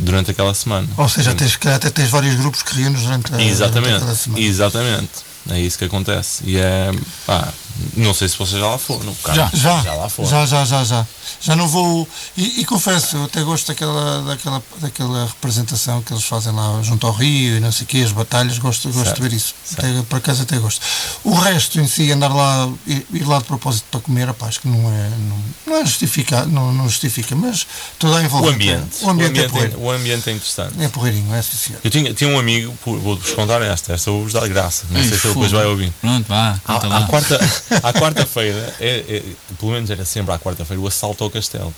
[0.00, 0.88] durante aquela semana.
[0.96, 4.14] Ou seja, tens, calhar até tens vários grupos que reúnes durante, a- durante Exatamente, aquela
[4.14, 4.42] semana.
[4.44, 5.10] exatamente.
[5.50, 6.42] É isso que acontece.
[6.44, 6.90] E é.
[7.24, 7.48] Pá,
[7.96, 9.14] não sei se vocês já lá foram.
[9.22, 10.28] Cara, Já, já lá foram.
[10.28, 11.06] já, já, já, já.
[11.40, 12.08] Já não vou.
[12.36, 17.06] E, e confesso, eu até gosto daquela, daquela, daquela representação que eles fazem lá junto
[17.06, 19.54] ao Rio e não sei o quê, as batalhas, gosto, gosto Certo, de ver isso.
[19.76, 20.80] Até, por acaso até gosto.
[21.24, 24.60] O resto em si, andar lá, ir, ir lá de propósito para comer, rapaz, acho
[24.60, 27.66] que não é, não, não é justifica, não, não justifica, mas
[27.98, 28.54] toda a O envolvência.
[28.54, 28.96] ambiente.
[29.04, 29.80] O ambiente, é, é, porreiro.
[29.80, 30.74] o ambiente é interessante.
[30.82, 31.80] é porreirinho, é senhor.
[31.82, 34.84] Eu tinha, tinha um amigo, vou-vos contar esta, esta vou-vos dar graça.
[34.90, 35.92] Não sei se ele depois vai ouvir.
[36.00, 37.06] Pronto, vá, À, conta à lá.
[37.06, 37.38] quarta,
[37.82, 39.22] à quarta-feira, é, é-
[39.58, 41.74] pelo menos era sempre à quarta-feira, o assalto ao castelo.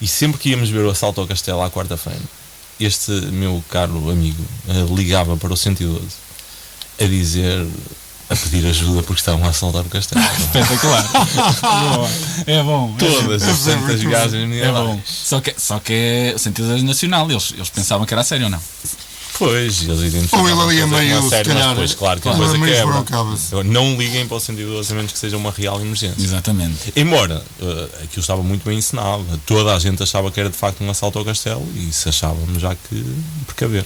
[0.00, 2.20] E sempre que íamos ver o assalto ao castelo à quarta-feira,
[2.78, 6.04] este meu caro amigo eh, ligava para o 112
[7.00, 7.66] a dizer,
[8.28, 10.22] a pedir ajuda porque estavam a assaltar o castelo.
[10.38, 11.04] Espetacular.
[12.46, 12.94] É bom.
[12.98, 15.00] Todas as É santas muito gajas É bom.
[15.06, 17.30] Só que, só que é o sentido nacional.
[17.30, 18.60] Eles, eles pensavam que era a sério ou não?
[19.38, 22.32] Pois, eles identificavam Ou ele ali coisas meio, se calhar, mas depois, claro, que a
[22.32, 23.64] ele coisa quebra.
[23.64, 26.22] Não liguem para o 112 a menos que seja uma real emergência.
[26.22, 26.92] Exatamente.
[26.96, 30.82] Embora uh, aquilo estava muito bem ensinado, toda a gente achava que era de facto
[30.82, 33.04] um assalto ao castelo e se achávamos já que
[33.46, 33.84] precaver.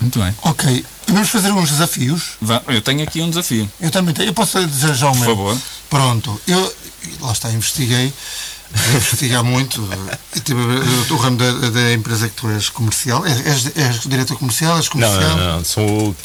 [0.00, 0.34] Muito bem.
[0.42, 2.36] Ok, vamos fazer uns desafios.
[2.40, 3.70] Vá, Eu tenho aqui um desafio.
[3.80, 4.28] Eu também tenho.
[4.28, 5.28] Eu posso dizer já o Por meu.
[5.28, 5.58] favor.
[5.90, 6.74] Pronto, eu
[7.20, 8.12] lá está, investiguei,
[8.94, 9.80] investigar muito.
[10.34, 13.24] Eu tive a ver o ramo da, da empresa que tu és comercial.
[13.26, 15.36] És, és, és diretor comercial, és Não, comercial.
[15.36, 16.16] não, não, sou o.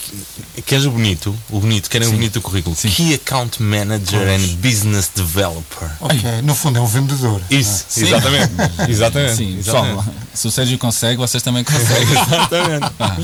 [0.65, 1.35] Queres o bonito?
[1.49, 2.75] O bonito, querem o bonito do currículo?
[2.75, 2.89] Sim.
[2.89, 5.89] Key Account Manager and Business Developer.
[5.99, 7.41] Ok, no fundo é um vendedor.
[7.49, 8.05] Isso, Sim.
[8.07, 8.53] exatamente.
[8.89, 9.35] exatamente.
[9.37, 9.95] Sim, exatamente.
[9.95, 12.03] pessoal, se o Sérgio consegue, vocês também conseguem.
[12.11, 12.89] exatamente.
[12.97, 13.17] Pá,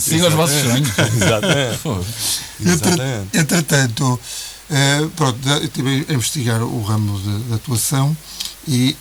[0.00, 0.88] Sigam os vossos sonhos.
[0.98, 1.80] Exatamente.
[2.60, 3.38] Exatamente.
[3.38, 4.20] entretanto,
[4.74, 8.16] eh, pronto, eu estive a investigar o ramo de atuação
[8.66, 8.96] e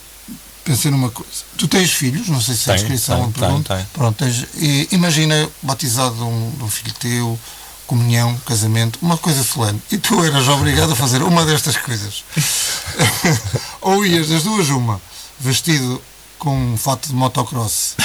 [0.63, 1.31] pensei numa coisa.
[1.57, 3.73] Tu tens filhos, não sei se a descrição tenho, me pergunta.
[3.73, 3.89] tenho, tenho.
[3.93, 7.39] Pronto, tens, e imagina batizado de um, de um filho teu,
[7.87, 9.81] comunhão, casamento, uma coisa solene.
[9.91, 12.23] E tu eras obrigado a fazer uma destas coisas.
[13.81, 15.01] Ou ias das duas uma,
[15.39, 15.99] vestido
[16.37, 17.95] com um fato de motocross.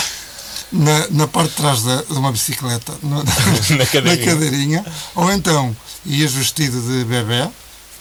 [0.70, 3.22] Na, na parte de trás da, de uma bicicleta, no-
[3.78, 4.26] Na cadeirinha.
[4.26, 7.48] cadeirinha, ou então ias vestido de bebê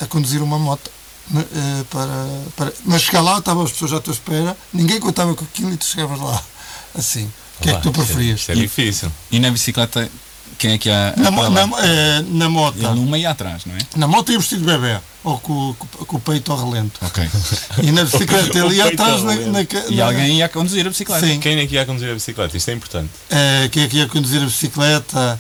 [0.02, 0.92] a conduzir uma moto.
[1.32, 2.28] né, eh, para,
[2.58, 5.78] para, mas chegar lá, estavam as pessoas à tua espera, ninguém contava com aquilo e
[5.78, 6.42] tu chegavas lá.
[6.98, 7.32] Assim.
[7.60, 8.40] O que é que tu isto preferias?
[8.42, 9.12] Isto é difícil.
[9.32, 10.10] E na bicicleta,
[10.58, 11.14] quem é que há?
[11.18, 11.86] Na, para na, lá?
[11.86, 13.80] eh, na moto, Ele numa e atrás, não é?
[13.96, 17.00] na moto ia vestido de bebê, ou com, com, com o peito ao relento.
[17.06, 17.30] Ok.
[17.84, 21.26] E na bicicleta ele ia atrás na, na, E na- alguém ia conduzir a bicicleta.
[21.26, 21.40] Sim.
[21.40, 22.58] Quem é que ia conduzir a bicicleta?
[22.58, 23.10] Isto é importante.
[23.30, 25.40] eh, quem é que ia conduzir a bicicleta?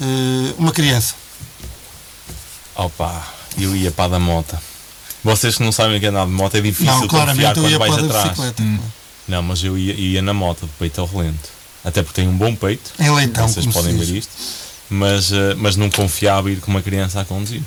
[0.00, 1.14] Eh, uma criança.
[2.76, 3.26] Opa,
[3.58, 4.60] eu ia para a da mota.
[5.22, 7.46] Vocês que não sabem o que é andar de moto é difícil Não, confiar claramente
[7.58, 8.24] eu quando ia vais atrás.
[8.30, 8.62] bicicleta.
[9.28, 11.48] Não, mas eu ia, ia na moto de peito ao relento.
[11.84, 12.92] Até porque tenho um bom peito.
[12.98, 14.08] Em leitão, Vocês podem diz.
[14.08, 14.32] ver isto.
[14.88, 17.62] Mas, eh, mas não confiava ir com uma criança a conduzir.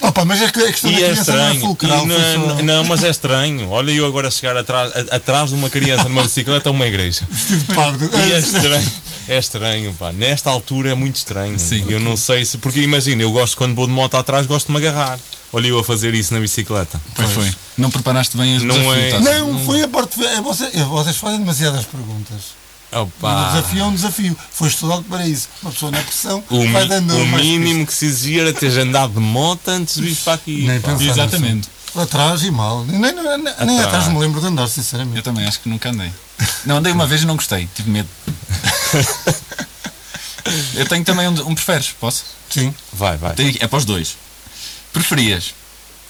[0.00, 1.60] Opa, mas é que a questão E é não é estranho.
[1.60, 2.06] fulcral.
[2.06, 3.70] Não, é- só- não, mas é estranho.
[3.70, 7.26] Olha eu agora chegar atrás, a- atrás de uma criança numa bicicleta a uma igreja.
[8.28, 8.92] E é estranho.
[9.28, 10.12] É estranho, pá.
[10.12, 11.58] Nesta altura é muito estranho.
[11.58, 11.84] Sim.
[11.88, 12.58] Eu não sei se.
[12.58, 15.18] Porque imagina, eu gosto quando vou de moto atrás, gosto de me agarrar.
[15.52, 17.00] Olha eu a fazer isso na bicicleta.
[17.14, 17.50] Pois foi.
[17.78, 19.20] Não preparaste bem os Não é- ver?
[19.20, 20.22] Não, foi a parte.
[20.24, 22.54] é Vocês, é, vocês fazem demasiadas perguntas.
[22.96, 23.48] E o Opa.
[23.52, 24.36] desafio é um desafio.
[24.50, 25.48] Foi estudado para isso.
[25.62, 29.14] Uma pessoa na pressão O, vai dando o mínimo que se exigia era teres andado
[29.14, 30.66] de moto antes de vir para aqui.
[30.66, 31.68] Nem Exatamente.
[31.68, 32.00] nisso.
[32.00, 32.84] Atrás e mal.
[32.84, 35.22] Nem, nem, nem, nem atrás me lembro de andar, Eu sinceramente.
[35.22, 36.10] também acho que nunca andei.
[36.66, 38.08] Não, andei uma vez e não gostei, tive medo.
[40.74, 42.24] Eu tenho também um, um preferes, posso?
[42.50, 42.74] Sim.
[42.92, 43.34] Vai, vai.
[43.34, 44.16] Tenho é para os dois.
[44.92, 45.54] Preferias?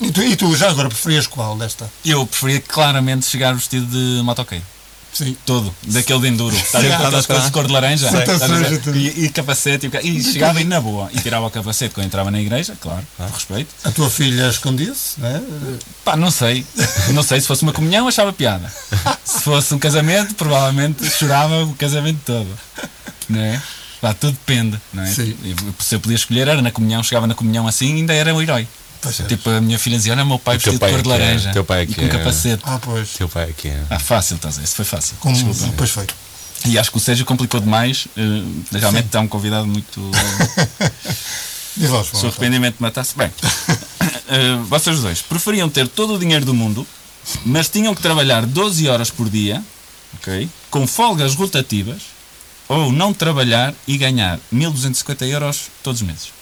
[0.01, 1.91] E tu, e tu já agora preferias qual desta?
[2.05, 4.65] Eu preferia claramente chegar vestido de motoqueiro.
[5.17, 5.35] Sim.
[5.47, 6.55] Todo, daquele de enduro.
[6.55, 7.07] Estás a ver com Sim.
[7.07, 8.11] aquelas coisas de cor de laranja?
[8.11, 8.27] Sei.
[8.27, 8.93] Sei.
[8.93, 11.09] E, e capacete, e, e chegava aí na boa.
[11.15, 13.03] E tirava o capacete quando entrava na igreja, claro,
[13.33, 13.75] respeito.
[13.83, 15.43] A tua filha escondia-se, né?
[16.05, 16.67] Pá, não sei.
[17.15, 18.71] Não sei, se fosse uma comunhão achava piada.
[19.25, 22.49] Se fosse um casamento, provavelmente chorava o casamento todo.
[23.31, 23.63] Não é?
[24.03, 25.07] Pá, tudo depende, não é?
[25.07, 25.35] Sim.
[25.79, 28.69] Se eu podia escolher, era na comunhão, chegava na comunhão assim ainda era um herói.
[29.01, 29.25] Pois é.
[29.25, 31.13] Tipo, a minha filha dizia, olha meu pai vestido de cor é de que é,
[31.13, 31.53] laranja.
[31.53, 32.09] teu pai é e que com é.
[32.09, 32.63] capacete.
[32.67, 33.11] Ah, pois.
[33.11, 33.83] Teu pai aqui é.
[33.91, 34.63] Ah, fácil, estás a?
[34.63, 35.17] Isso foi fácil.
[35.21, 35.75] Como, Desculpa.
[35.77, 36.07] pois foi.
[36.65, 38.09] E acho que o Sérgio complicou demais.
[38.17, 38.43] eh,
[38.79, 40.01] realmente está um convidado muito.
[41.77, 43.15] Diz lá, Se o arrependimento matasse.
[43.17, 43.31] Bem,
[44.29, 46.87] eh, vocês dois preferiam ter todo o dinheiro do mundo,
[47.45, 49.63] mas tinham que trabalhar 12 horas por dia,
[50.15, 50.49] ok?
[50.71, 52.03] Com folgas rotativas,
[52.69, 56.36] ou não trabalhar e ganhar 1250 euros todos os meses.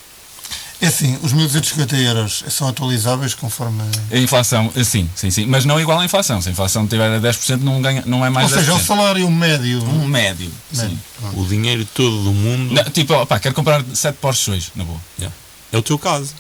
[0.81, 3.81] É assim, os 1250 euros são atualizáveis conforme.
[4.11, 6.43] A inflação, sim, sim, sim, mas não igual à inflação.
[6.43, 8.85] Se a inflação tiver a 10%, não, ganha, não é mais Ou seja, o 10%.
[8.85, 9.83] salário médio.
[9.85, 10.91] Um médio, médio.
[10.91, 10.99] sim.
[11.41, 12.75] O dinheiro todo do mundo.
[12.75, 15.01] Não, tipo, opá, quero comprar 7 Porsches hoje, na boa.
[15.19, 15.35] Yeah.
[15.73, 16.35] É o teu caso.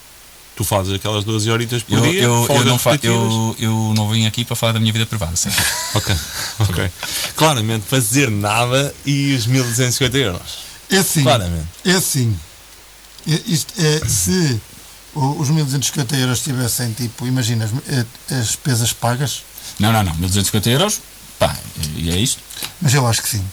[0.56, 2.22] Tu fazes aquelas 12 horitas por Eu, dia.
[2.22, 5.34] eu, eu, não fa- eu, eu não vim aqui para falar da minha vida privada,
[5.34, 5.48] sim.
[5.94, 6.14] Ok,
[6.60, 6.90] ok.
[7.34, 10.58] Claramente, fazer nada e os 1250 euros.
[10.90, 11.22] É assim.
[11.22, 11.66] Claramente.
[11.84, 12.38] É assim.
[13.28, 14.60] É- Isto é, se
[15.14, 18.04] o- os 1250 euros tivessem, tipo, imagina, as, eh,
[18.38, 19.42] as despesas pagas,
[19.78, 20.14] Não, não, não.
[20.14, 21.00] 1250 euros,
[21.38, 21.56] pá,
[21.96, 22.42] e é isto.
[22.80, 23.44] mas eu acho que sim.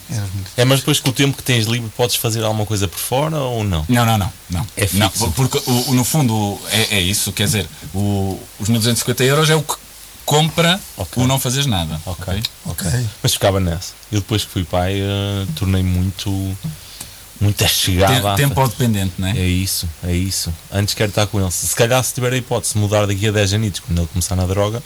[0.56, 3.38] É, mas depois com o tempo que tens livre podes fazer alguma coisa por fora
[3.38, 3.84] ou não?
[3.88, 4.32] Não, não, não.
[4.50, 4.66] não.
[4.76, 5.30] É não, fixo.
[5.32, 9.54] Porque o, o- no fundo é, é isso, quer dizer, o, os 1250 euros é
[9.56, 9.74] o que
[10.24, 11.22] compra Ok.
[11.22, 12.00] o não fazeres nada.
[12.06, 12.42] Ok.
[12.66, 12.86] Ok.
[13.22, 13.92] Mas ficava nessa.
[14.10, 16.30] Eu depois que fui pai, eh, tornei muito.
[17.40, 18.36] Muito chegada.
[18.36, 19.32] Tem, tempo ao dependente, não é?
[19.38, 20.52] É isso, é isso.
[20.72, 21.50] Antes quero estar com ele.
[21.50, 24.36] Se calhar se tiver a hipótese de mudar daqui a 10 anos, quando ele começar
[24.36, 24.82] na droga,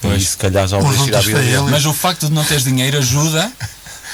[0.00, 0.14] Pois.
[0.14, 1.52] aí se calhar já o ir à vida dele.
[1.56, 1.70] ele.
[1.70, 3.50] Mas o facto de não teres dinheiro ajuda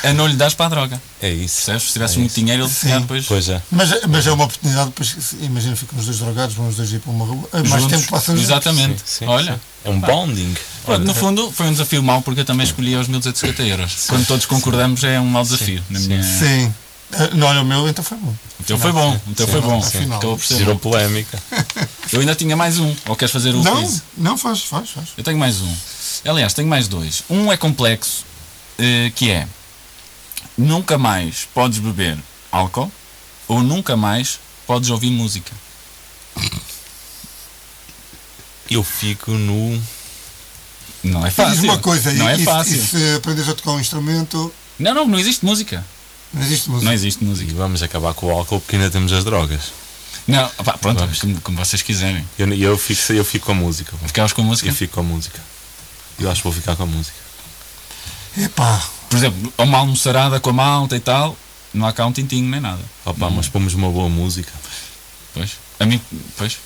[0.05, 1.03] a não lhe dares para a droga.
[1.21, 1.57] É isso.
[1.57, 1.83] Percebes?
[1.85, 2.41] Se tivesse É muito isso.
[2.41, 2.88] dinheiro, ele Sim.
[2.93, 3.27] se depois.
[3.27, 3.61] Pois é.
[3.71, 6.93] Mas, mas é uma oportunidade, depois, se- imagina, ficam os dois drogados, vão os dois
[6.93, 8.01] ir para uma rua, eh, mais juntos.
[8.03, 8.43] tempo juntos.
[8.43, 9.03] Exatamente.
[9.05, 9.55] Sim, Olha.
[9.55, 9.61] sim.
[9.87, 10.55] É um bonding.
[10.85, 14.05] Pronto, no fundo foi um desafio mau porque eu também escolhi aos 1250 euros.
[14.09, 15.83] Quando todos concordamos é um mau desafio.
[15.91, 16.23] Na minha...
[16.23, 16.73] Sim.
[17.35, 18.35] Não, olha, o meu então foi bom.
[18.61, 19.79] O teu foi bom, o teu foi bom.
[20.16, 20.77] Acabou por ser bom.
[20.77, 21.42] polémica.
[22.12, 22.94] Eu ainda tinha mais um.
[23.07, 24.03] Ou queres fazer o Não, quiz?
[24.16, 25.09] não faz, faz, faz.
[25.16, 25.75] Eu tenho mais um.
[26.27, 27.23] Aliás, tenho mais dois.
[27.31, 28.25] Um é complexo,
[28.79, 29.47] eh, que é
[30.57, 32.18] nunca mais podes beber
[32.53, 32.90] álcool
[33.47, 35.53] ou nunca mais podes ouvir música.
[38.71, 39.81] Eu fico no.
[41.03, 41.64] Não é Diz fácil.
[41.64, 42.75] uma coisa, não e, é e- fácil.
[42.77, 45.85] e se aprendes a tocar um instrumento, Não, não, não existe música.
[46.33, 46.85] Não existe música.
[46.87, 47.55] Não existe E música.
[47.55, 49.73] vamos acabar com o álcool porque ainda temos as drogas.
[50.27, 51.19] Não, pá, pronto, Vamos.
[51.21, 52.25] como, como vocês quiserem.
[52.38, 53.93] Eu, eu, fico, eu fico com a música.
[53.97, 54.07] pá.
[54.07, 54.69] Ficavas com música?
[54.69, 55.41] Eu fico com a música.
[56.19, 57.17] Eu acho que vou ficar com a música.
[58.37, 61.37] Epá, Por exemplo, uma almoçarada com a malta e tal,
[61.73, 62.81] não há cá um tintinho nem nada.
[63.05, 64.53] Opa, mas pomos uma boa música.
[65.33, 65.53] Pois.
[65.81, 66.01] A mim,
[66.37, 66.59] pois.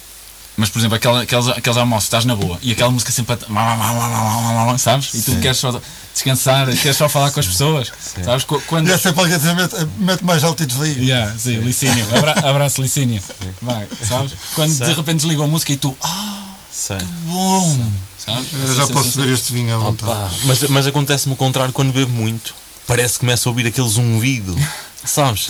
[0.57, 4.79] Mas, por exemplo, aquela, aqueles, aqueles almoços, estás na boa e aquela música sempre a.
[4.79, 5.15] Sabes?
[5.15, 5.41] E tu Sim.
[5.41, 5.81] queres só
[6.13, 7.91] descansar, queres só falar com as pessoas.
[8.23, 8.45] Sabes?
[8.45, 8.87] Qu- Quando.
[8.87, 11.01] já sei para alguém dizer, mete, mete mais alto e desliga.
[11.03, 12.07] Yeah, sim, Licínio.
[12.17, 13.23] Abra, abraço, Licínio.
[13.63, 14.33] Vai, sabes?
[14.55, 15.97] Quando de repente desligam a música e tu.
[16.03, 16.99] Ah, Sei.
[17.27, 17.91] bom!
[18.19, 18.49] Sabes?
[18.53, 20.13] Eu já posso beber este vinho à vontade.
[20.13, 22.55] Pá, mas mas acontece-me o contrário quando bebo muito.
[22.87, 24.55] Parece que começa a ouvir aquele zumbido.
[25.05, 25.49] Sabes?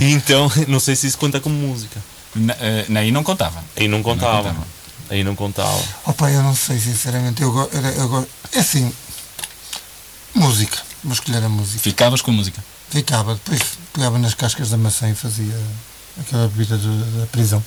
[0.00, 2.02] E então, não sei se isso conta como música.
[2.34, 3.62] Na, eh, aí não contava.
[3.76, 4.48] Aí não contava.
[4.50, 4.66] contava.
[5.10, 5.82] Aí não contava.
[6.06, 7.42] Opa, eu não sei, sinceramente.
[7.42, 7.54] Eu,
[7.98, 8.92] eu, go- é assim,
[10.34, 10.78] música.
[11.04, 11.78] Vou escolher a música.
[11.80, 12.62] Ficavas com música.
[12.90, 13.60] Ficava, depois
[13.92, 15.58] pegava nas cascas da maçã e fazia
[16.20, 17.62] aquela bebida do- da prisão.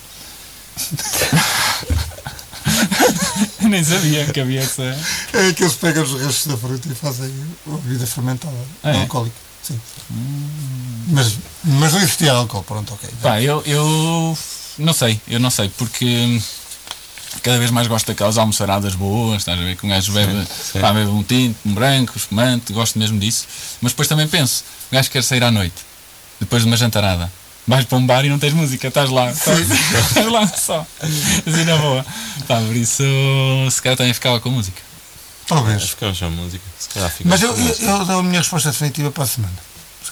[3.60, 4.82] Nem sabia que havia essa.
[5.32, 7.32] É que eles pegam os restos da fruta e fazem
[7.66, 9.00] a bebida fermentada, Ah, é?
[9.02, 9.36] alcoólica.
[9.62, 9.80] Sim.
[11.08, 11.34] Mas,
[11.64, 13.08] mas não existia álcool, pronto, ok.
[13.20, 14.38] Pá, eu, eu
[14.78, 16.40] não sei, eu não sei, porque
[17.42, 19.76] cada vez mais gosto daquelas almoçaradas boas, estás a ver?
[19.76, 20.80] Que um gajo bebe, sim.
[20.80, 23.46] pá, bebe um tinto, um branco, espumante, gosto mesmo disso.
[23.80, 25.76] Mas depois também penso, o gajo quer sair à noite,
[26.40, 27.30] depois de uma jantarada.
[27.68, 31.64] Vais para um bar e não tens música, estás lá, estás, estás lá só, assim
[31.64, 32.06] na boa.
[32.46, 33.02] Pá, por isso,
[33.70, 34.80] se calhar também ficava com música.
[35.46, 35.90] Talvez.
[35.90, 36.64] Ficamos sem música.
[36.78, 37.28] Se calhar fica.
[37.28, 39.54] Mas eu, eu, eu dou a minha resposta definitiva para a semana.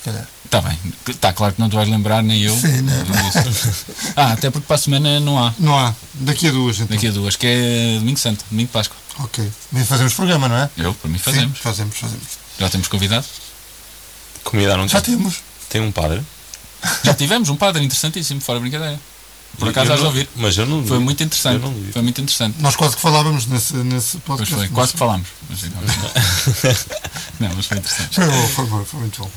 [0.05, 0.29] Calhar.
[0.45, 0.79] Está bem,
[1.09, 2.55] está claro que não te vais lembrar, nem eu.
[2.55, 3.05] Sim, né?
[3.05, 3.87] disso.
[4.15, 5.53] Ah, até porque para a semana não há.
[5.59, 5.95] Não há.
[6.15, 6.95] Daqui a duas, então.
[6.95, 8.97] Daqui a duas, que é domingo santo, domingo de Páscoa.
[9.21, 9.51] Ok.
[9.73, 10.69] Nem fazemos programa, não é?
[10.77, 11.57] Eu, para mim, fazemos.
[11.57, 12.25] Sim, fazemos, fazemos.
[12.59, 13.25] Já temos convidado?
[14.45, 15.17] Comida não Já tem.
[15.17, 15.37] temos.
[15.71, 16.23] Tem um padre.
[17.03, 19.01] Já tivemos um padre interessantíssimo, fora brincadeira.
[19.59, 20.29] Por acaso eu não- ouvir.
[20.37, 21.05] Mas eu não Foi vi.
[21.05, 21.63] muito interessante.
[21.63, 21.93] Não.
[21.93, 22.57] Foi muito interessante.
[22.61, 24.55] Nós quase que falávamos nesse, nesse Pois podcast.
[24.55, 25.29] foi, mas- quase que falámos.
[25.49, 25.61] Mas,
[27.41, 28.15] não, mas foi interessante.
[28.17, 29.31] Foi bom, foi bom, foi muito bom.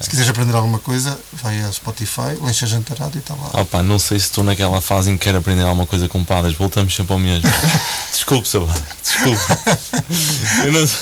[0.00, 3.64] Se quiseres aprender alguma coisa, vai a Spotify, lencha jantarado e está lá.
[3.64, 6.56] Pá, não sei se estou naquela fase em que quero aprender alguma coisa com padres.
[6.56, 7.48] Voltamos sempre ao mesmo.
[8.12, 8.82] Desculpe, seu padre.
[9.02, 9.42] Desculpe.
[10.66, 10.88] Eu não...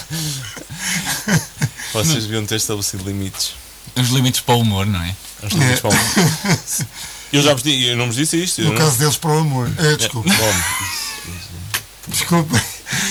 [1.92, 3.52] Vocês deviam ter estabelecido limites.
[3.96, 5.14] Os limites para o humor, não é?
[5.42, 6.86] Os limites para o-
[7.32, 8.62] Eu já vos disse, eu não vos disse isto.
[8.62, 9.70] No não- caso deles, para o amor.
[9.78, 10.28] É, desculpa.
[10.28, 10.52] Bom,
[12.08, 12.62] Desculpa.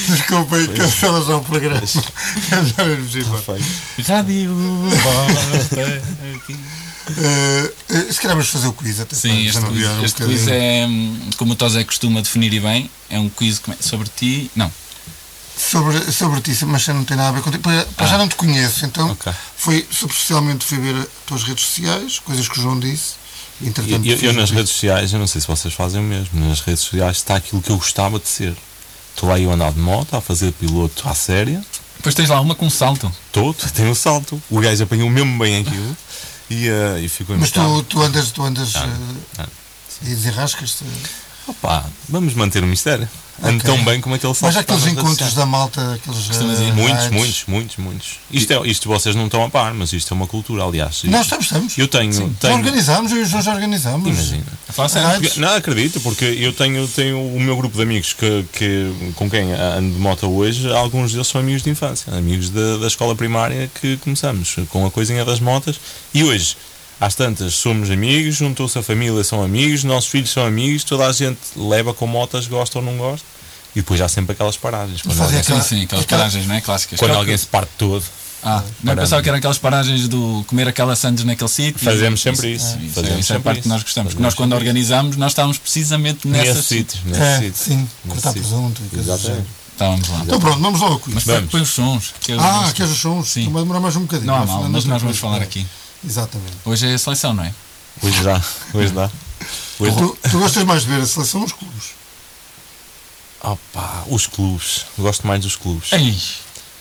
[0.09, 1.81] Desculpa aí, cancela já o programa.
[1.81, 3.65] Perfeito.
[4.07, 6.03] Rádio Bosta
[6.35, 6.59] aqui.
[7.17, 10.47] Eh, eh, se calhar vamos fazer o quiz até Sim, este quiz, um este quiz
[10.47, 14.51] é, hum, como o Tosé costuma definir e bem, é um quiz sobre ti.
[14.55, 14.71] Não,
[15.57, 17.63] sobre, sobre ti, mas já não tem nada a ver contigo.
[17.63, 19.31] Para, para já não te conheço, então Ok.
[19.57, 23.13] foi superficialmente fui ver as tuas redes sociais, coisas que o João disse.
[23.59, 25.99] e, Eu, Entretanto, eu- eu o nas redes sociais, eu não sei se vocês fazem
[25.99, 28.55] o mesmo, nas redes sociais está aquilo que eu gostava de ser.
[29.19, 31.61] Estou lá eu a andar de moto, a fazer piloto à séria,
[31.97, 33.11] depois tens lá uma com salto.
[33.27, 35.97] estou, tenho um salto, o gajo apanhou mesmo bem aquilo
[36.49, 38.87] e, eh, e ficou Mas tu, tu andas, tu andas Ah,
[39.39, 39.45] ah.
[40.03, 40.85] e desenrascas-te.
[41.45, 43.09] Opa, vamos manter o mistério.
[43.41, 43.61] Ando Ok.
[43.61, 44.53] tão bem como aquele salto.
[44.53, 46.27] Mas que aqueles encontros da malta, aqueles.
[46.27, 46.69] Costumas ir?
[46.69, 48.07] eh, Muitos, muitos, muitos, muitos.
[48.31, 51.03] Isto, é, isto vocês não estão a par, mas isto é uma cultura, aliás.
[51.05, 51.77] Nós estamos, estamos.
[51.77, 52.11] Eu tenho.
[52.11, 54.07] Já tenho organizámos, eu e o João já organizámos.
[54.07, 54.43] imagina.
[55.37, 59.51] Não, acredito, porque eu tenho, tenho o meu grupo de amigos que, que, com quem
[59.53, 63.69] ando de moto hoje, alguns deles são amigos de infância, amigos da, da escola primária
[63.79, 65.79] que começamos com a coisinha das motas
[66.13, 66.55] e hoje,
[66.99, 71.11] às tantas, somos amigos, juntou-se a família, são amigos, nossos filhos são amigos, toda a
[71.11, 73.25] gente leva com motas, gosta ou não gosta,
[73.75, 75.01] e depois há sempre aquelas paragens.
[75.01, 76.61] Quando, alguém, aquela- Sim, aquelas aquela- paragens, não é?
[76.61, 76.99] Clássicas.
[76.99, 78.03] quando Claro alguém que- se parte todo,
[78.41, 81.77] Ah, não pensava que eram aquelas paragens do comer aquela sandes naquele sítio.
[81.83, 82.77] Fazemos sempre isso.
[82.79, 83.69] Isso, Fazemos isso é a sempre parte que isso.
[83.69, 84.13] nós gostamos.
[84.13, 87.01] Fazemos nós, quando organizámos, nós estávamos precisamente nessa nesse sítio.
[87.03, 87.53] Nesse É, sítio.
[87.55, 89.45] sim, cortar presunto e coisas género.
[89.73, 90.21] Estávamos lá.
[90.23, 91.13] Então pronto, vamos quiz.
[91.15, 91.51] Mas Vamos.
[91.51, 92.13] põe os sons.
[92.21, 93.27] que é Ah, queres os sons?
[93.27, 93.41] Sim.
[93.41, 94.27] Então vai demorar mais um bocadinho.
[94.27, 95.67] Não há mal, falando mas nós vamos falar É, aqui.
[96.05, 96.57] Exatamente.
[96.65, 97.53] Hoje é a seleção, não é?
[98.01, 98.41] Hoje dá,
[98.73, 99.09] hoje dá.
[99.79, 101.83] Hoje Tu, tu gostas mais de ver a seleção ou os clubes?
[103.41, 104.85] Opa, os clubes.
[104.97, 105.91] Gosto mais dos clubes.
[105.93, 106.15] Ei,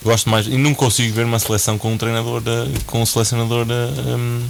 [0.03, 0.47] Gosto mais.
[0.47, 4.49] E não consigo ver uma seleção com um treinador, eh, com um selecionador eh, hum,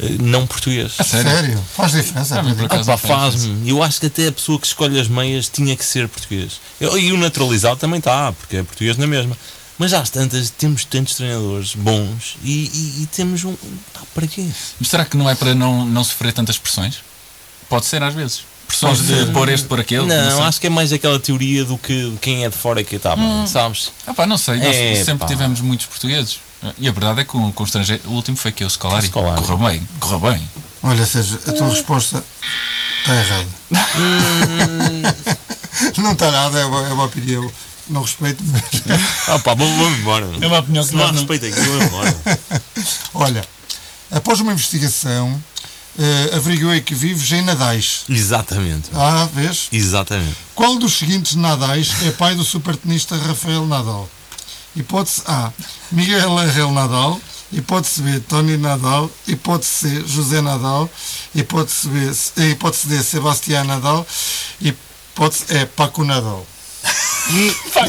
[0.00, 0.94] eh, não português.
[0.98, 1.62] a sério?
[1.74, 2.40] Faz diferença.
[2.40, 3.68] Ah, faz-me.
[3.68, 6.60] Eu acho que até a pessoa que escolhe as meias tinha que ser português.
[6.80, 9.36] Eu- E o naturalizado também está, porque é português na mesma.
[9.78, 12.50] Mas às tantas, temos tantos treinadores bons e,
[12.98, 13.54] e- e temos um.
[13.92, 14.46] Pá, para quê?
[14.80, 16.96] Mas será que não é para não, não sofrer tantas pressões?
[17.68, 18.40] Pode ser às vezes.
[18.66, 20.06] Pressões de pôr este, pôr aquele.
[20.06, 20.46] Não, sei.
[20.46, 23.14] acho que é mais aquela teoria do que quem é de fora é que está
[23.14, 23.92] bem, sabes?
[24.06, 25.26] Ah, pá, não sei, nós É, sempre pá.
[25.26, 26.40] tivemos muitos portugueses.
[26.78, 29.06] E a verdade é que com, com o estrangeiro, o último foi que o Scolari.
[29.06, 29.40] Scolari.
[29.40, 30.50] Correu bem, correu bem.
[30.82, 32.24] Olha, seja, a tua resposta
[33.00, 33.46] está errada.
[35.98, 37.48] não está nada, é uma, é uma opinião.
[37.88, 38.62] Não respeito, mas.
[39.28, 40.26] Ah pá, vamos, vamos embora.
[40.40, 42.16] É uma opinião que não não- respeito aqui, vamos embora.
[43.14, 43.44] Olha,
[44.10, 45.42] após uma investigação,
[45.98, 48.02] eh, averiguei que vives em Nadais.
[48.08, 48.90] Exatamente.
[48.94, 49.68] Ah, vês?
[49.72, 50.36] Exatamente.
[50.54, 54.08] Qual dos seguintes Nadais é pai do supertenista Rafael Nadal?
[54.74, 55.52] Hipótese A,
[55.90, 57.20] Miguel Angel Nadal.
[57.52, 59.08] Hipótese B, Tony Nadal.
[59.26, 60.90] Hipótese C, José Nadal.
[61.34, 62.10] Hipótese, B,
[62.42, 64.04] eh, hipótese D, Sebastián Nadal.
[64.60, 66.44] Hipótese E, Paco Nadal.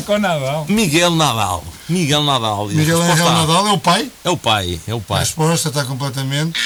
[0.06, 0.66] Com Nadal.
[0.68, 1.64] Miguel Nadal.
[1.88, 2.66] Miguel Nadal.
[2.66, 3.32] A Miguel Angel A.
[3.34, 4.12] Nadal é o pai?
[4.24, 5.20] É o pai, é o A pai.
[5.20, 6.60] resposta está completamente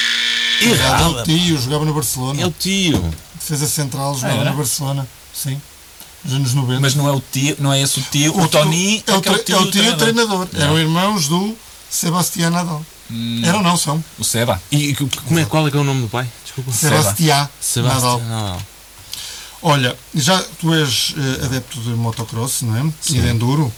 [0.60, 1.02] errada.
[1.02, 2.40] É o tio, jogava no Barcelona.
[2.40, 3.14] É o tio.
[3.34, 4.50] Defesa central, jogava era?
[4.50, 5.06] no Barcelona.
[5.34, 5.60] Sim.
[6.24, 6.80] Nos anos 90.
[6.80, 8.38] Mas não é o tio, não é esse o tio.
[8.40, 10.46] O, Tony é o, que é o tio, é o tio treinador.
[10.46, 10.48] treinador.
[10.54, 11.54] Eram irmãos do
[11.90, 12.82] Sebastián Nadal.
[13.10, 13.42] Hum.
[13.44, 14.02] Eram não, são.
[14.18, 14.60] O Seba.
[14.70, 16.26] E como é, qual é que é o nome do pai?
[16.42, 16.72] Desculpa.
[16.72, 17.48] Sebastião
[17.82, 18.20] Nadal.
[18.20, 18.62] Nadal.
[19.62, 22.92] Olha, já tu és eh, adepto de motocross, não é?
[23.08, 23.72] E de enduro.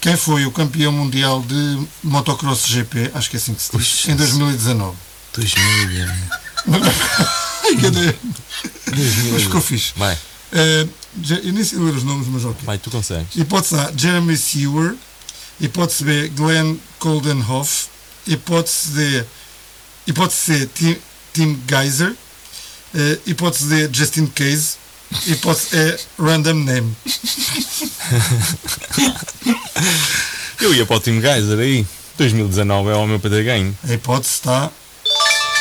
[0.00, 4.08] Quem foi o campeão mundial de motocross GP, acho que é assim que se diz,
[4.08, 4.96] em 2019?
[5.34, 6.06] 2000.
[7.64, 8.14] Ai, cadê?
[9.32, 9.92] Mas ficou fixe.
[9.96, 10.18] Vai,
[11.22, 12.56] Je- eu nem sei ler os nomes, mas ok.
[12.64, 13.34] vai, tu consegues.
[13.36, 14.94] Hipótese A, Jeremy Sewer.
[15.60, 17.86] Hipótese B, Glenn Coldenhoff.
[18.26, 19.24] Hipótese D,
[20.06, 20.96] hipótese C, Tim,
[21.32, 22.14] Tim Geyser.
[22.94, 24.76] Eh, hipótese D, Justin Case.
[25.26, 26.96] Hipótese E, Random Name.
[30.60, 31.86] Eu ia para o Team Geyser aí.
[32.18, 33.76] 2019 é o meu para ter ganho.
[33.88, 34.70] A hipótese está.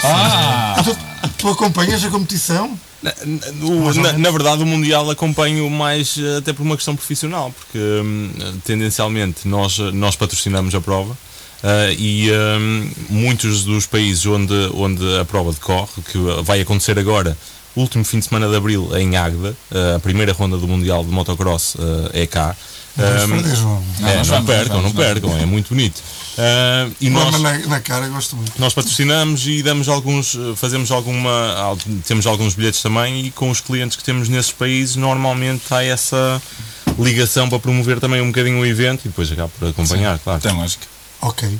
[0.03, 0.75] Ah!
[0.77, 0.97] Ah, tu,
[1.37, 2.77] tu acompanhas a competição?
[3.01, 7.53] Na, na- na- na verdade, o Mundial acompanho mais eh, até por uma questão profissional,
[7.57, 8.29] porque hum,
[8.65, 11.17] tendencialmente nós, nós patrocinamos a prova
[11.63, 17.37] eh, e hum, muitos dos países onde, onde a prova decorre, que vai acontecer agora,
[17.79, 21.11] último fim de semana de abril em Águeda, eh, a primeira ronda do Mundial de
[21.11, 21.75] Motocross
[22.13, 22.55] eh, é cá.
[22.95, 23.81] Perder, João.
[23.99, 26.01] Não, é, não vamos, percam, não percam, é muito bonito.
[26.37, 28.51] Eh, e nós, na, na cara, gosto muito.
[28.59, 33.61] nós patrocinamos e damos alguns, fazemos alguma, al- temos alguns bilhetes também e com os
[33.61, 36.41] clientes que temos nesses países normalmente há essa
[36.97, 40.41] ligação para promover também um bocadinho o evento e depois acaba por acompanhar, claro.
[40.41, 40.85] Tem lógica.
[41.21, 41.57] Ok.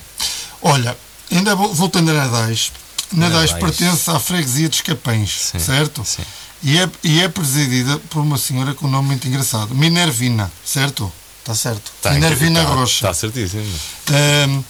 [0.61, 0.97] Olha,
[1.31, 2.71] ainda vo- voltando a Nadais.
[3.11, 3.53] Nadais Nadais.
[3.77, 6.03] pertence à freguesia de Escapães, Sim, certo?
[6.05, 6.23] sim.
[6.61, 9.73] E é, e é presidida por uma senhora com um nome muito engraçado.
[9.73, 11.11] Minervina, certo?
[11.39, 11.91] Está certo.
[12.01, 12.93] Tá, Minervina tá, Rocha.
[13.07, 13.63] Está certíssimo.
[14.09, 14.61] Ahm,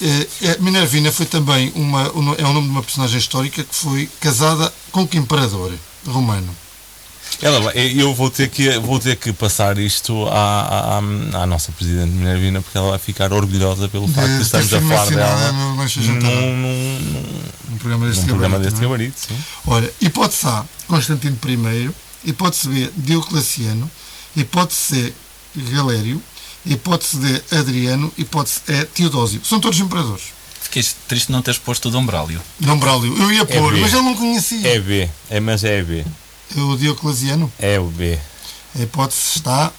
[0.00, 4.08] eh, eh, Minervina foi também uma, é o nome de uma personagem histórica que foi
[4.20, 5.72] casada com que imperador
[6.06, 6.48] romano?
[7.42, 11.72] Ela vai- eu vou ter que, vou ter que passar isto à, à, à nossa
[11.72, 15.76] Presidente Minervina porque ela vai ficar orgulhosa pelo facto de estarmos a falar dela num,
[15.76, 17.32] num, num,
[17.70, 18.82] num programa deste num programa gabarito, deste não é?
[18.82, 19.44] gabarito, sim.
[19.66, 21.90] Olha, hipótese A, Constantino I,
[22.24, 23.90] hipótese B, Diocleciano,
[24.36, 25.14] hipótese C,
[25.72, 26.22] Galério,
[26.66, 29.40] hipótese D, Adriano, hipótese E, Teodósio.
[29.44, 30.24] São todos imperadores.
[30.60, 32.40] Fiquei triste de não teres posto o Dombrálio.
[32.60, 33.80] Dom Braulio, eu ia pôr, B.
[33.80, 34.68] mas ele não conhecia.
[34.68, 36.04] É B, é, mas é B.
[36.56, 38.18] O Diocleciano, É o B.
[38.78, 39.70] a hipótese está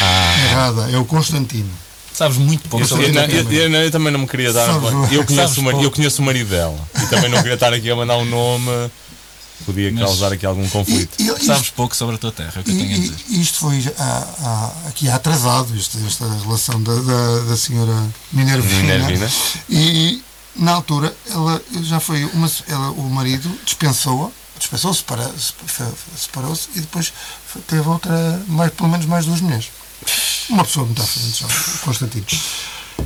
[0.00, 0.34] Ah.
[0.50, 1.70] errada, é o Constantino.
[2.12, 4.66] Sabes muito pouco sobre eu, eu, eu eu também não me queria dar.
[4.66, 7.90] Sabes, Eu conheço, marido, eu conheço o marido dela e também não queria estar aqui
[7.90, 8.90] a mandar um nome.
[9.64, 11.14] Podia Mas- causar aqui algum conflito.
[11.18, 12.96] E, e- Sabes pouco sobre a tua terra, é o que eu e- tenho a
[12.96, 13.16] e- dizer.
[13.30, 18.82] e isto foi ah, ah, aqui atrasado, isto, esta relação da, da, da senhora Minervina.
[18.98, 19.30] Minervina.
[19.68, 20.22] E
[20.56, 25.52] na altura ela já foi uma, ela, o marido dispensou-a, dispensou-se, separa- se-
[26.18, 27.12] separou-se e depois
[27.66, 29.68] teve outra, mais, pelo menos mais duas mulheres.
[30.48, 31.48] Uma pessoa muito à frente, já,
[31.84, 32.26] Constantino.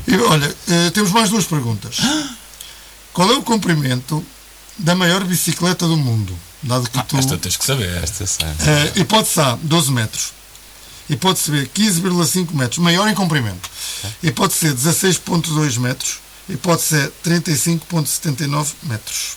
[0.06, 1.96] E, olha, eh, temos mais duas perguntas.
[3.12, 4.24] Qual é o comprimento
[4.78, 6.36] da maior bicicleta do mundo?
[6.62, 7.16] Dado que Ah, tu.
[7.16, 8.02] esta tens que saber.
[8.02, 8.46] Esta sei.
[8.46, 10.32] Eh, hipótese A, 12 metros.
[11.08, 13.68] Hipótese B, 15,5 metros, maior em comprimento.
[14.22, 16.18] Hipótese C, 16,2 metros.
[16.48, 19.36] Hipótese C, 35,79 metros.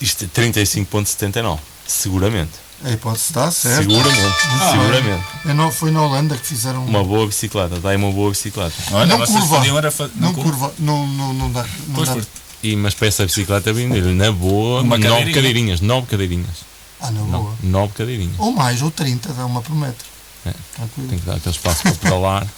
[0.00, 1.58] Isto é 35.79.
[1.86, 2.52] Seguramente.
[2.84, 3.82] A hipótese está certa.
[3.82, 4.36] Seguramente.
[4.60, 5.24] Ah, Seguramente.
[5.46, 6.84] É no- foi na Holanda que fizeram.
[6.84, 7.80] Uma boa bicicleta.
[7.80, 8.72] Dá aí uma boa bicicleta.
[8.92, 9.90] Olha, não curva.
[9.90, 10.72] fa- Não curva.
[10.78, 11.64] Não, não, não dá.
[11.88, 12.16] Não Pois, dá.
[12.62, 15.34] E, mas para essa bicicleta vender na boa, Uma nove cadeirinha.
[15.34, 15.80] cadeirinhas.
[15.80, 16.68] Nove cadeirinhas.
[17.00, 17.54] Ah, não, Não, boa.
[17.62, 18.34] nove cadeirinhas.
[18.38, 20.06] Ou mais, ou 30, dá uma por metro.
[20.46, 20.52] É.
[20.76, 21.08] Tranquilo.
[21.08, 22.46] Tem que dar aquele espaço para pedalar.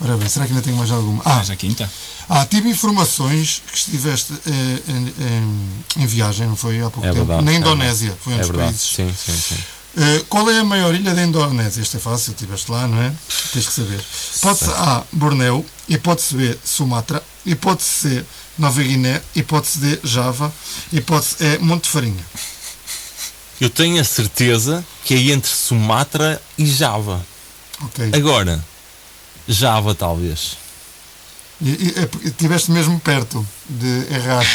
[0.00, 1.20] Ora bem, será que ainda tenho mais alguma?
[1.24, 1.90] Ah, Mas a quinta.
[2.28, 7.12] ah tive informações que estiveste eh, em, em- em viagem, não foi há pouco É
[7.12, 7.24] tempo?
[7.26, 7.44] verdade.
[7.44, 8.68] Na é Indonésia, foi um É dos verdade.
[8.70, 8.88] países.
[8.94, 9.58] Sim, sim, sim.
[9.96, 11.80] Uh, qual é a maior ilha da Indonésia?
[11.82, 13.12] Isto é fácil, estiveste lá, não é?
[13.52, 14.00] Tens que saber.
[14.36, 15.66] Hipótese A, Bornéu.
[15.88, 17.20] Hipótese B, Sumatra.
[17.44, 18.24] Hipótese C,
[18.56, 19.20] Nova Guiné.
[19.34, 20.52] Hipótese D, Java.
[20.92, 22.24] Hipótese E, Monte Farinha.
[23.60, 27.26] Eu tenho a certeza que é entre Sumatra e Java.
[27.82, 28.10] Ok.
[28.12, 28.64] Agora,
[29.48, 30.56] Java talvez.
[31.60, 34.46] E, e, é porque estiveste mesmo perto de errar.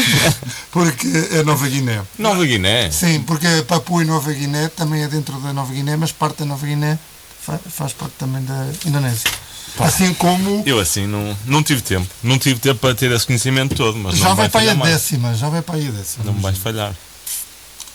[0.70, 2.02] porque é Nova Guiné.
[2.18, 2.90] Nova Guiné.
[2.90, 6.44] Sim, porque Papua e Nova Guiné também é dentro da Nova Guiné, mas parte da
[6.44, 6.98] Nova Guiné
[7.40, 9.30] fa- faz parte também da Indonésia.
[9.78, 12.06] Assim como Eu assim não, não tive tempo.
[12.22, 14.68] Não tive tempo para ter esse conhecimento todo, mas já não vai vai para aí
[14.68, 14.92] a mais.
[14.92, 16.24] décima, já vai para aí a décima.
[16.26, 16.94] Não me vais falhar.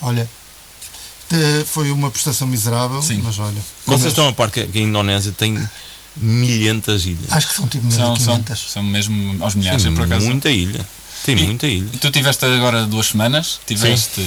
[0.01, 0.27] Olha,
[1.67, 3.21] foi uma prestação miserável, Sim.
[3.23, 3.61] mas olha.
[3.85, 5.69] Vocês estão a par que que a Indonésia tem
[6.17, 7.31] milhentas ilhas.
[7.31, 8.71] Acho que são tipo São, são, 1500.
[8.71, 10.25] são mesmo aos milhares, Tem por acaso.
[10.25, 10.85] muita ilha.
[11.25, 11.89] Tem E- muita ilha.
[11.93, 14.25] E tu tiveste agora duas semanas, tiveste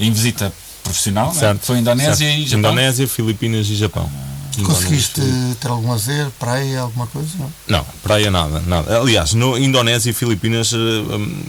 [0.00, 0.52] em visita
[0.82, 1.56] profissional, né?
[1.62, 2.38] foi a Indonésia certo.
[2.40, 2.58] e Japão.
[2.58, 4.10] Indonésia, Filipinas e Japão.
[4.58, 5.20] Indonésia, Conseguiste
[5.60, 7.28] ter algum lazer, praia, alguma coisa?
[7.38, 7.50] Não?
[7.68, 8.98] Não, praia nada, nada.
[9.00, 11.42] Aliás, no Indonésia e Filipinas, eh, hum,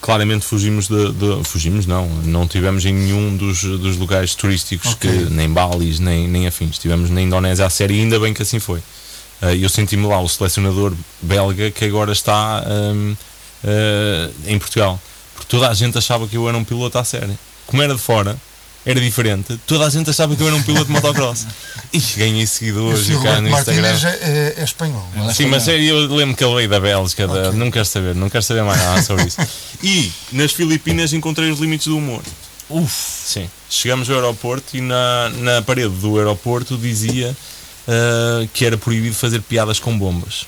[0.00, 2.08] claramente fugimos de, de- Fugimos, não.
[2.24, 5.08] Não tivemos em nenhum dos, dos lugares turísticos, Ok.
[5.08, 6.70] que, nem Balis, nem, nem afins.
[6.72, 8.82] Estivemos na Indonésia a série ainda bem que assim foi.
[9.40, 13.14] Ah, eu senti-me lá o selecionador belga que agora está ahm,
[13.64, 15.00] ah, em Portugal.
[15.34, 17.38] Porque toda a gente achava que eu era um piloto à série.
[17.66, 18.36] Como era de fora,
[18.84, 19.58] era diferente.
[19.66, 21.46] Toda a gente achava que eu era um piloto de motocross.
[21.90, 23.82] E ganhei seguidores e cá no Instagram.
[23.92, 25.08] Martínez é, é espanhol.
[25.16, 26.00] É Sim, mas espanhol.
[26.02, 28.78] eu lembro que ele veio da Bélgica, da- não quero saber, não quero saber mais
[28.78, 29.38] nada sobre isso.
[29.82, 32.20] E nas Filipinas encontrei os limites do humor.
[32.68, 32.92] Uf,
[33.24, 33.48] Sim.
[33.70, 37.34] Chegamos ao aeroporto e na, na parede do aeroporto dizia
[37.88, 40.46] ah, que era proibido fazer piadas com bombas.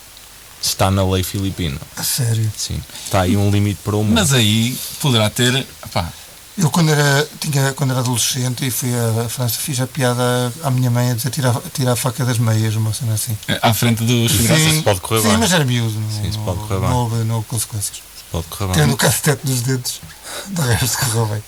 [0.61, 1.77] Está na lei filipina.
[1.97, 2.51] A sério.
[2.55, 2.79] Sim.
[3.05, 4.13] Está aí um limite para o humor.
[4.13, 5.65] mas aí poderá ter.
[5.91, 6.07] Pá,
[6.55, 10.69] Eu quando era, tinha, quando era adolescente e fui à França, fiz a piada à
[10.69, 13.35] minha mãe a dizer tirar, tirar a faca das meias, uma cena assim.
[13.59, 14.83] à frente dos seguranças.
[14.83, 15.37] pode correr sim, bem.
[15.39, 16.89] mas era miúdo, não, Sim, não, pode correr bem.
[16.89, 18.03] não houve, não houve consequências.
[18.31, 18.93] Pode correr Tendo bem.
[18.93, 19.99] o cacetete nos dedos,
[20.47, 21.43] de resto correu bem.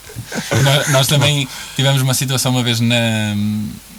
[0.64, 2.96] nós, nós também tivemos uma situação uma vez na.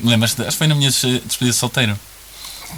[0.03, 0.43] Lembras-te?
[0.43, 1.99] Acho que foi na minha des- despedida de solteiro.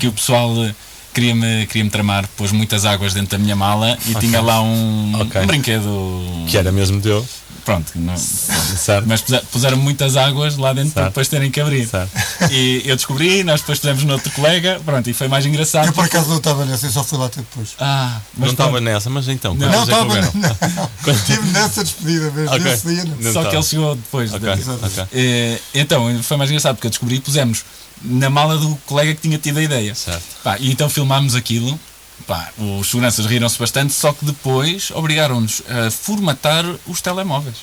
[0.01, 0.75] Que o pessoal eh,
[1.21, 5.19] queria-me queria -me tramar, pôs muitas águas dentro da minha mala e tinha lá um,
[5.23, 5.41] Ok.
[5.41, 6.45] um brinquedo.
[6.47, 7.27] Que era mesmo teu.
[7.65, 9.09] Pronto, não- Certo?
[9.09, 11.13] mas puser- puseram muitas águas lá dentro para Certo.
[11.15, 11.85] depois terem que abrir.
[11.89, 12.11] Certo.
[12.53, 15.87] E eu descobri, nós depois pusemos no outro colega, pronto, e foi mais engraçado.
[15.87, 17.71] Eu por acaso não estava nessa, eu só fui lá ter depois.
[17.81, 19.53] Ah, mas não estava nessa, mas então.
[19.57, 19.91] Não, Não, é que
[20.21, 21.13] estava.
[21.13, 22.61] Estive nessa despedida mesmo, Ok.
[22.61, 23.05] nesse dia.
[23.05, 23.17] não.
[23.17, 23.57] Não Só que estava.
[23.57, 24.33] ele chegou depois.
[24.33, 25.05] Ok, da- ok.
[25.13, 27.65] Eh, então, foi mais engraçado porque eu descobri e pusemos
[28.03, 29.95] na mala do colega que tinha tido a ideia.
[29.95, 30.23] Certo.
[30.43, 31.79] Pá, e então filmámos aquilo.
[32.27, 37.57] Pá, os seguranças riram-se bastante, só que depois obrigaram-nos a formatar os telemóveis.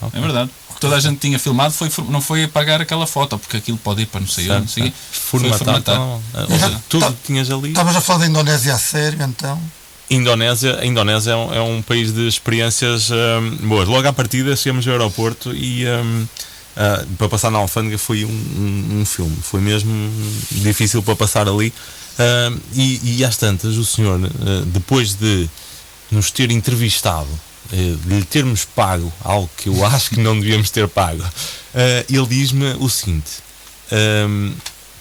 [0.00, 0.18] Ok.
[0.18, 0.50] É verdade.
[0.80, 4.06] Toda a gente tinha filmado, foi, não foi apagar aquela foto, porque aquilo pode ir
[4.06, 4.92] para não sei onde, não sei.
[5.10, 5.76] Foi Formatar.
[5.78, 7.68] então, ou seja, tudo Tá- que tinhas ali.
[7.70, 9.58] Estavas a falar da Indonésia a sério, então.
[10.10, 13.88] Indonésia, a Indonésia é um, é um país de experiências hum, boas.
[13.88, 16.26] Logo à partida chegamos ao aeroporto e hum,
[16.76, 19.36] ah, para passar na alfândega foi um, um- um filme.
[19.42, 19.90] Foi mesmo
[20.50, 21.72] difícil para passar ali.
[22.18, 25.48] Hum, e, e às tantas, o senhor, ah, depois de
[26.10, 27.28] nos ter entrevistado,
[27.70, 31.24] de lhe termos pago algo que eu acho que não devíamos ter pago,
[32.08, 33.30] ele diz-me o seguinte:
[34.28, 34.52] hum,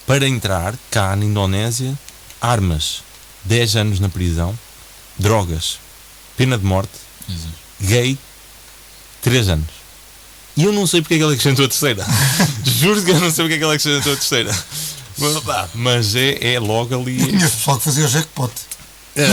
[0.08, 1.98] para entrar cá na Indonésia,
[2.42, 3.04] armas,
[3.46, 4.58] 10 anos na prisão,
[5.20, 5.78] drogas,
[6.36, 6.92] pena de morte,
[7.30, 7.54] Jesus.
[7.82, 8.18] gay,
[9.22, 9.83] 3 anos.
[10.56, 12.06] E eu não sei porque é que ele acrescentou a terceira.
[12.64, 14.56] Juro que eu não sei porque é que ele acrescentou a terceira.
[15.18, 17.18] Mas, pá, Mas é, é logo ali.
[17.18, 18.51] Conheço pessoal que fazia o jackpot.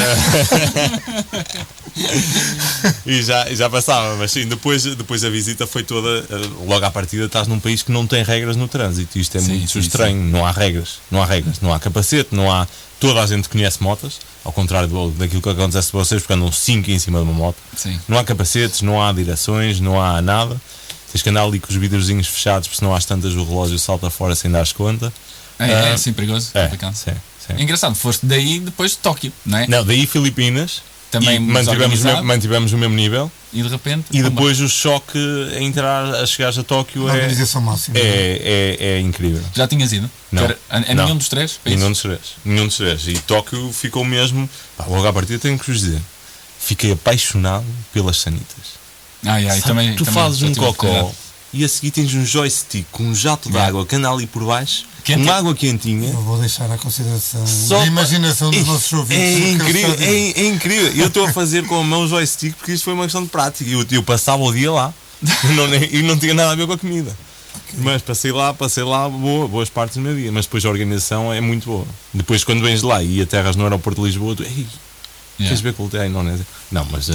[3.06, 6.24] e já, já passava, mas sim, depois, depois a visita foi toda.
[6.30, 9.18] eh, Logo à partida estás num país que não tem regras no trânsito.
[9.18, 10.22] Isto é Sim, muito sim, estranho.
[10.22, 12.66] Não há regras, não há regras, não há capacete, não há.
[12.98, 16.52] Toda a gente conhece motas, ao contrário do- daquilo que acontece para vocês, porque andam
[16.52, 17.56] 5 em cima de uma moto.
[17.74, 17.98] Sim.
[18.06, 20.60] Não há capacetes, não há direções, não há nada.
[21.12, 24.08] Tens que andar ali com os vidrozinhos fechados, porque senão às tantas o relógio salta
[24.10, 25.12] fora sem dar conta.
[25.58, 26.50] É, é Ah, assim perigoso.
[26.54, 26.94] É, complicado.
[26.94, 27.10] sim,
[27.46, 27.62] sim.
[27.62, 29.66] Engraçado, foste daí depois de Tóquio, não é?
[29.66, 30.82] Não, daí Filipinas.
[31.10, 32.14] Também mantivemos, o organizado.
[32.14, 33.32] mesmo- mantivemos o mesmo nível.
[33.52, 34.04] E de repente.
[34.12, 35.18] E depois o choque
[35.56, 37.98] a entrar, a chegares a Tóquio Na é, organização máxima.
[37.98, 39.42] é, é, é incrível.
[39.52, 40.08] Já tinhas ido?
[40.30, 40.44] Não.
[40.44, 41.04] Era- a, a Não.
[41.06, 41.58] nenhum dos três?
[41.66, 41.78] E isso?
[41.78, 42.20] nenhum dos três.
[42.44, 43.08] Nenhum dos três.
[43.08, 44.48] E Tóquio ficou mesmo.
[44.78, 46.00] Pá, logo à partida tenho que vos dizer.
[46.60, 48.78] Fiquei apaixonado pelas sanitas.
[49.24, 51.12] Ai, ai, Sabe, também, tu também fazes um cocó
[51.52, 53.68] e a seguir tens um joystick com um jato de Yeah.
[53.68, 55.24] água que anda ali por baixo, Quente.
[55.24, 56.08] com água quentinha.
[56.10, 59.24] Eu vou deixar à consideração Só a imaginação dos pa- nossos ouvintes.
[59.44, 60.92] É incrível, é, é incrível.
[60.94, 63.28] Eu estou a fazer com a mão o joystick porque isto foi uma questão de
[63.28, 63.68] prática.
[63.68, 64.94] Eu, eu passava o dia lá
[65.44, 67.14] e não, nem- e não tinha nada a ver com a comida.
[67.78, 70.30] Mas passei lá, passei lá boa, boas partes do meu dia.
[70.32, 71.86] Mas depois a organização é muito boa.
[72.14, 74.66] Depois, quando vens de lá e aterras no aeroporto de Lisboa, tu, ei,
[75.40, 75.48] Yeah.
[75.48, 76.46] Queres ver que voltei à Indonésia?
[76.70, 77.14] Não, mas, eh,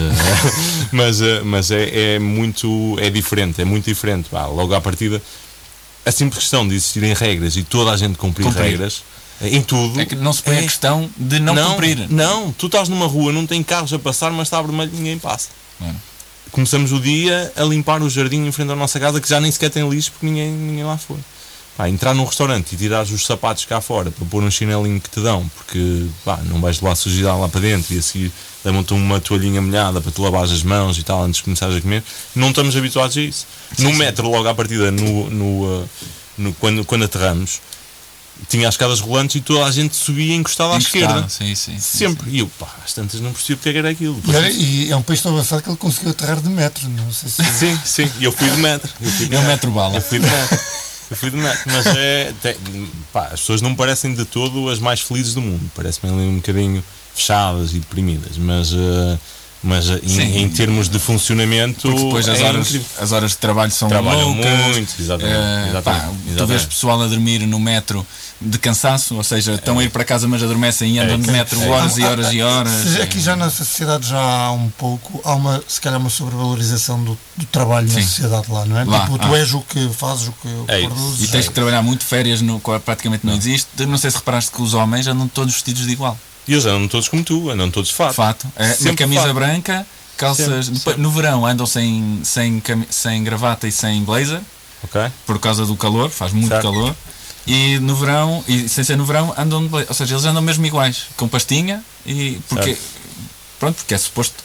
[0.91, 2.97] mas, eh, mas é, é muito.
[2.99, 4.29] É diferente, é muito diferente.
[4.29, 5.21] Pá, logo à partida,
[6.03, 8.63] a simples questão de existirem regras e toda a gente cumprir, Cumprir.
[8.63, 9.03] regras
[9.41, 9.99] eh, em tudo.
[10.01, 12.07] É que não se põe a é- questão de não, cumprir.
[12.09, 15.19] Não, tu estás numa rua, não tem carros a passar, mas está vermelho e ninguém
[15.19, 15.49] passa.
[15.77, 15.95] Claro.
[16.51, 19.51] Começamos o dia a limpar o jardim em frente à nossa casa que já nem
[19.51, 21.17] sequer tem lixo porque ninguém, ninguém lá foi.
[21.77, 25.09] Pá, entrar num restaurante e tirares os sapatos cá fora para pôr um chinelinho que
[25.09, 28.31] te dão, porque pá, não vais levar sujidade lá para dentro e a seguir
[28.63, 31.81] dão-te uma toalhinha molhada para tu lavares as mãos e tal antes de começares a
[31.81, 32.01] comer,
[32.33, 33.45] não estamos habituados a isso.
[33.77, 35.45] no metro, logo à partida, no, no,
[35.81, 35.89] uh,
[36.37, 37.59] no- quando, quando aterramos,
[38.49, 41.29] tinha as escadas rolantes e toda a gente subia encostada à Encostado, esquerda.
[41.29, 42.29] Sim, sim, sim, Sempre.
[42.31, 44.21] E eu, pá, às tantas não percebi porque é que era aquilo.
[44.53, 46.87] E, e é um país tão avançado que ele conseguiu aterrar de metro.
[46.89, 47.43] Não sei se.
[47.43, 48.89] Sim, sim, e eu fui de metro.
[49.01, 49.95] Eu fui de É um metro bala.
[49.95, 50.59] Eu fui de metro.
[51.09, 52.33] Eu fui de metro, mas é.
[52.41, 52.55] tem-
[53.13, 55.69] pá, as pessoas não parecem de todo as mais felizes do mundo.
[55.75, 56.83] Parecem ali um bocadinho
[57.13, 58.71] fechadas e deprimidas, mas.
[58.73, 59.17] eh,
[59.67, 60.21] Mas eh, Sim.
[60.21, 61.89] em, em termos de funcionamento.
[61.89, 62.87] Porque depois as é horas, incrível.
[62.99, 64.59] as horas de trabalho são Trabalham loucas.
[64.75, 66.45] muito, exatamente, Eh, exatamente, pá, Tu exatamente.
[66.45, 68.05] vês pessoal a dormir no metro
[68.41, 71.31] de cansaço, ou seja, estão a ir para casa mas adormecem e andam É, de
[71.31, 71.67] metro é.
[71.69, 72.71] horas e horas e horas.
[72.73, 77.01] Se- Aqui já na sociedade já há um pouco, há uma, se calhar uma sobrevalorização
[77.03, 77.95] do, do trabalho Sim.
[77.95, 78.83] na sociedade lá, não é?
[78.83, 79.37] Lá, tipo, tu ah.
[79.37, 81.23] és o que fazes, o que, É produzes.
[81.23, 83.67] E tens que trabalhar muito, férias no, praticamente não existe.
[83.87, 86.17] Não sei se reparaste que os homens andam todos vestidos de igual.
[86.47, 88.13] E eles andam todos como tu, andam todos de fato.
[88.13, 88.45] Fato.
[88.55, 89.33] É, Sempre uma camisa fato.
[89.33, 90.65] branca, calças.
[90.65, 94.41] Sempre, depois, No verão andam sem, sem, sem gravata e sem blazer,
[95.25, 96.61] por causa do calor, faz muito Certo.
[96.63, 96.95] calor.
[97.47, 99.69] E no verão, e sem ser no verão, andam.
[99.87, 102.39] Ou seja, eles andam mesmo iguais, com pastinha e.
[102.49, 102.75] Porque,
[103.59, 104.35] pronto, porque é suposto,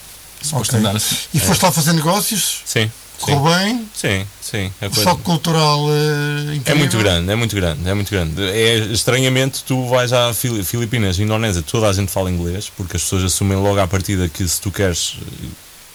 [0.43, 0.81] suposto Ok.
[0.81, 1.17] andar assim.
[1.33, 2.91] E foste lá fazer negócios, Sim.
[3.21, 4.73] Correu bem, Sim, sim.
[4.81, 6.77] A o coisa- choque cultural É incrível.
[6.79, 8.43] muito grande, é muito grande, é muito grande.
[8.43, 13.03] É, estranhamente, tu vais à Fili- Filipinas, Indonésia, toda a gente fala inglês, porque as
[13.03, 15.47] pessoas assumem logo à partida que se tu queres, eh,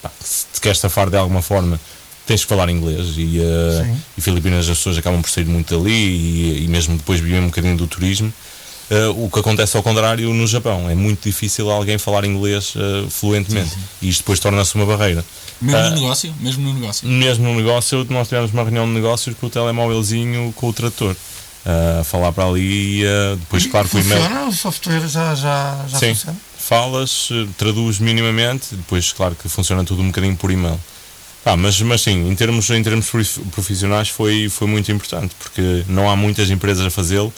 [0.04, 1.80] pá, se te queres safar de alguma forma,
[2.26, 3.10] tens que falar inglês.
[3.18, 4.02] E, Sim.
[4.18, 7.48] e Filipinas as pessoas acabam por sair muito dali e, e mesmo depois vivem um
[7.48, 8.34] bocadinho do turismo.
[8.90, 13.06] Eh, o que acontece ao contrário no Japão, é muito difícil alguém falar inglês eh,
[13.10, 13.72] fluentemente
[14.02, 15.26] e isto depois torna-se uma barreira.
[15.60, 17.08] Mesmo Ah, no negócio, mesmo no negócio.
[17.08, 21.16] mesmo no negócio, nós tivemos uma reunião de negócios com o telemóvelzinho com o trator.
[21.68, 23.06] a falar para ali e
[23.40, 24.22] depois, claro, com o e-mail.
[24.22, 24.46] Funciona?
[24.50, 26.38] O software já, já, já Sim, funciona?
[26.60, 30.80] falas, traduz minimamente, depois, claro que funciona tudo um bocadinho por e-mail.
[31.46, 35.86] Pá, mas, mas sim, em termos, em termos prof- profissionais foi, foi muito importante, porque
[35.88, 37.32] não há muitas empresas a fazê-lo.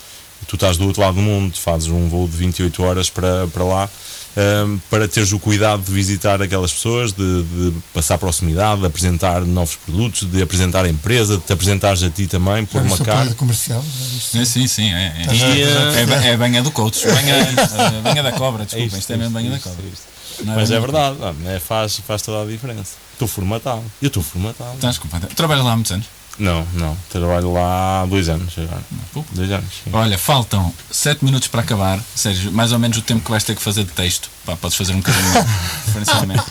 [0.47, 3.63] Tu estás do outro lado do mundo, fazes um voo de 28 horas para, para
[3.65, 3.89] lá,
[4.37, 9.41] ahm, para teres o cuidado de visitar aquelas pessoas, de, de passar proximidade, de apresentar
[9.41, 12.97] novos produtos, de apresentar a empresa, de te apresentares a ti também, pôr Já uma
[12.99, 13.33] cara.
[13.33, 13.81] comercial?
[13.81, 14.45] Viste?
[14.45, 14.93] Sim, sim.
[14.93, 15.33] É, é.
[15.35, 17.05] E, eh, é, é banha do coach.
[17.05, 18.87] Banha, eh, banha da cobra, desculpem.
[18.87, 19.83] isto, Isto é mesmo banha da cobra.
[19.91, 20.45] isto.
[20.45, 22.91] Mas é verdade, é, faz, faz toda a diferença.
[23.17, 23.83] Estou formatado.
[23.99, 24.75] Eu estou formatado.
[24.75, 26.05] Estás completamente- Trabalhas lá há muitos anos?
[26.37, 26.95] Não, não.
[27.09, 28.83] Trabalho lá há dois anos agora.
[29.11, 29.27] pouco.
[29.33, 29.65] Dois anos.
[29.83, 29.89] sim.
[29.91, 31.99] Olha, faltam 7 minutos para acabar.
[32.15, 34.29] Sérgio, mais ou menos o tempo que vais ter que fazer de texto.
[34.45, 35.45] Pá, podes fazer um bocadinho mais,
[35.87, 36.43] diferencialmente.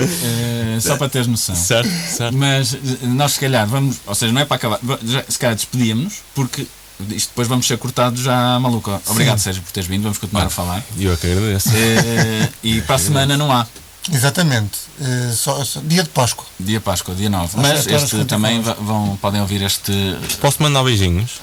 [0.00, 1.54] Eh, só para teres noção.
[1.54, 2.36] Certo, certo.
[2.36, 3.98] Mas eh, nós, se calhar, vamos.
[4.06, 4.80] Ou seja, não é para acabar.
[5.04, 6.66] já- se calhar despedíamos-nos, porque
[7.10, 9.00] isto depois vamos ser cortados já maluco.
[9.06, 10.02] Obrigado, Sérgio, por teres vindo.
[10.02, 10.82] Vamos continuar a falar.
[10.98, 11.68] Eu é que agradeço.
[11.74, 13.64] Eh, e para a semana não há.
[14.12, 14.78] Exatamente.
[15.00, 16.44] Eh, só, só- dia de Páscoa.
[16.58, 17.46] Dia Páscoa, dia 9.
[17.46, 19.92] Às Mas este também vão, podem ouvir este.
[20.40, 21.40] Posso mandar beijinhos?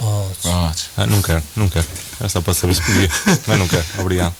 [0.00, 0.38] Podes.
[0.42, 0.88] Podes.
[0.96, 1.86] Ah, não quero, não quero.
[2.22, 3.10] É só para saber se podia.
[3.46, 4.34] Mas não quero, obrigado.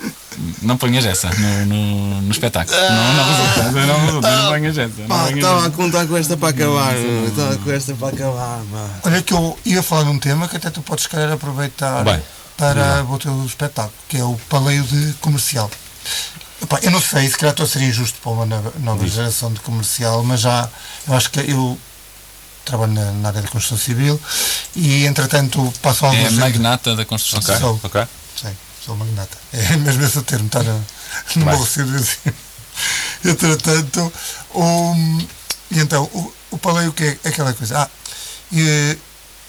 [0.63, 2.79] Não ponhas essa no, no, no espetáculo.
[2.79, 3.87] Não, não resulta.
[3.87, 4.31] Não resulta.
[4.37, 5.01] Não ponhas essa.
[5.03, 5.71] Não ponhas essa.
[5.71, 6.97] contar com esta para acabar.
[6.97, 8.63] Estava com esta para acabar.
[9.05, 12.23] Olha que eu ia falar de um tema que até tu podes, calhar, aproveitar Bem,
[12.57, 15.71] para o teu espetáculo, que é o paleio de comercial.
[16.83, 18.47] Eu não sei, se calhar estou a ser injusto para uma
[18.81, 20.69] nova, geração de comercial, mas já,
[21.09, 21.79] eu acho que eu
[22.65, 24.21] trabalho na, na área da construção civil
[24.77, 27.69] e, entretanto, passo É alguns a anos- magnata da construção Ok, civil.
[27.69, 27.81] Sou.
[27.83, 28.07] ok.
[28.41, 29.37] Sim, sou magnata.
[29.53, 30.85] É mesmo esse o termo, está no,
[31.37, 32.19] no meu serviço.
[33.25, 34.13] Entretanto,
[34.55, 34.95] o,
[35.71, 37.81] e então, o, o paleio que é aquela coisa.
[37.83, 37.89] Ah,
[38.53, 38.97] e,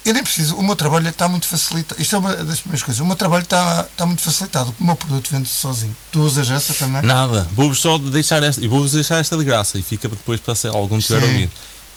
[0.03, 2.01] eu nem preciso, o meu trabalho está muito facilitado.
[2.01, 2.99] Isto é uma das primeiras coisas.
[2.99, 4.73] O meu trabalho está, está muito facilitado.
[4.79, 5.95] O meu produto vende-se sozinho.
[6.11, 7.01] Tu usas essa também?
[7.03, 7.47] Nada.
[7.53, 8.67] Vou-vos só deixar esta.
[8.67, 9.77] Vou-vos deixar esta de graça.
[9.77, 11.49] E fica depois para se algum tiver ouvir.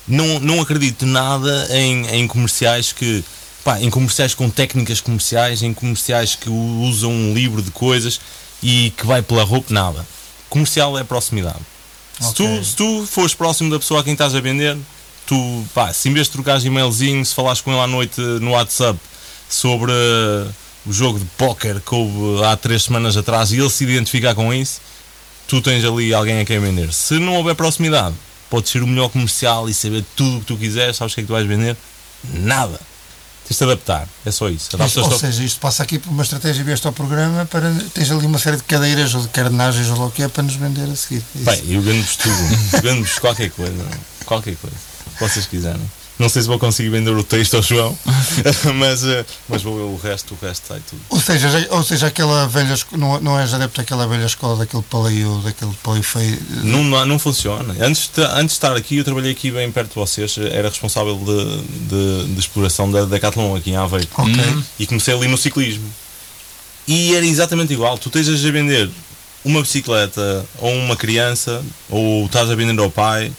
[0.07, 3.24] Não, não acredito nada em, em comerciais que.
[3.64, 8.20] Pá, em comerciais com técnicas comerciais, em comerciais que usam um livro de coisas
[8.62, 10.07] e que vai pela roupa, nada.
[10.50, 11.61] Comercial é proximidade.
[12.20, 12.59] Se, Ok.
[12.59, 14.76] tu, se tu fores próximo da pessoa a quem estás a vender,
[15.26, 18.50] tu, pá, se em vez de trocares e-mailzinho, se falares com ele à noite no
[18.50, 18.98] WhatsApp
[19.48, 19.92] sobre
[20.86, 24.52] o jogo de póquer que houve há três semanas atrás e ele se identificar com
[24.52, 24.80] isso,
[25.46, 26.92] tu tens ali alguém a quem vender.
[26.92, 28.14] Se não houver proximidade,
[28.50, 31.20] podes ser o melhor comercial e saber tudo o que tu quiseres, sabes o que
[31.20, 31.76] é que tu vais vender?
[32.34, 32.80] Nada.
[33.46, 34.70] Tens de adaptar, é só isso.
[35.02, 38.38] Ou seja, isto passa aqui por uma estratégia vieste ao programa para tens ali uma
[38.38, 40.96] série de cadeiras ou de carenagens ou lá o que é para nos vender a
[40.96, 41.22] seguir.
[41.34, 41.44] Isso.
[41.44, 42.80] Bem, eu vendo-vos tudo.
[42.82, 43.86] vendo-vos qualquer coisa.
[44.24, 44.76] Qualquer coisa.
[45.20, 45.80] Vocês quiserem.
[46.16, 47.98] Não sei se vou conseguir vender o texto ao João,
[48.78, 51.02] mas, eh, mas vou o resto, o resto sai tudo.
[51.08, 54.84] Ou seja, já- ou seja, aquela velha não, não és adepto àquela velha escola daquele
[54.84, 56.40] paleio, daquele paleio feio.
[56.62, 57.74] Não, não, não funciona.
[57.84, 61.16] Antes de, antes de estar aqui, eu trabalhei aqui bem perto de vocês, era responsável
[61.16, 64.06] de, de, de exploração da Decathlon aqui em Aveiro.
[64.16, 64.34] Ok.
[64.78, 65.92] E comecei ali no ciclismo.
[66.86, 67.98] E era exatamente igual.
[67.98, 68.88] Tu estejas a vender
[69.44, 71.60] uma bicicleta ou uma criança,
[71.90, 73.32] ou estás a vender ao pai,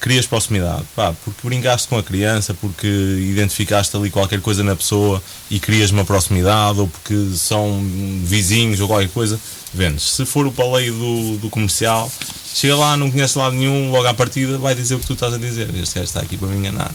[0.00, 5.22] crias proximidade, pá, porque brincaste com a criança, porque identificaste ali qualquer coisa na pessoa
[5.50, 7.82] e crias uma proximidade, ou porque são
[8.24, 9.38] vizinhos ou qualquer coisa,
[9.74, 10.10] vendes.
[10.10, 12.10] Se for o paleio do, do comercial,
[12.54, 15.34] chega lá, não conhece lado nenhum, logo à partida vai dizer o que tu estás
[15.34, 15.68] a dizer.
[15.74, 16.92] Este gajo está aqui para me enganar.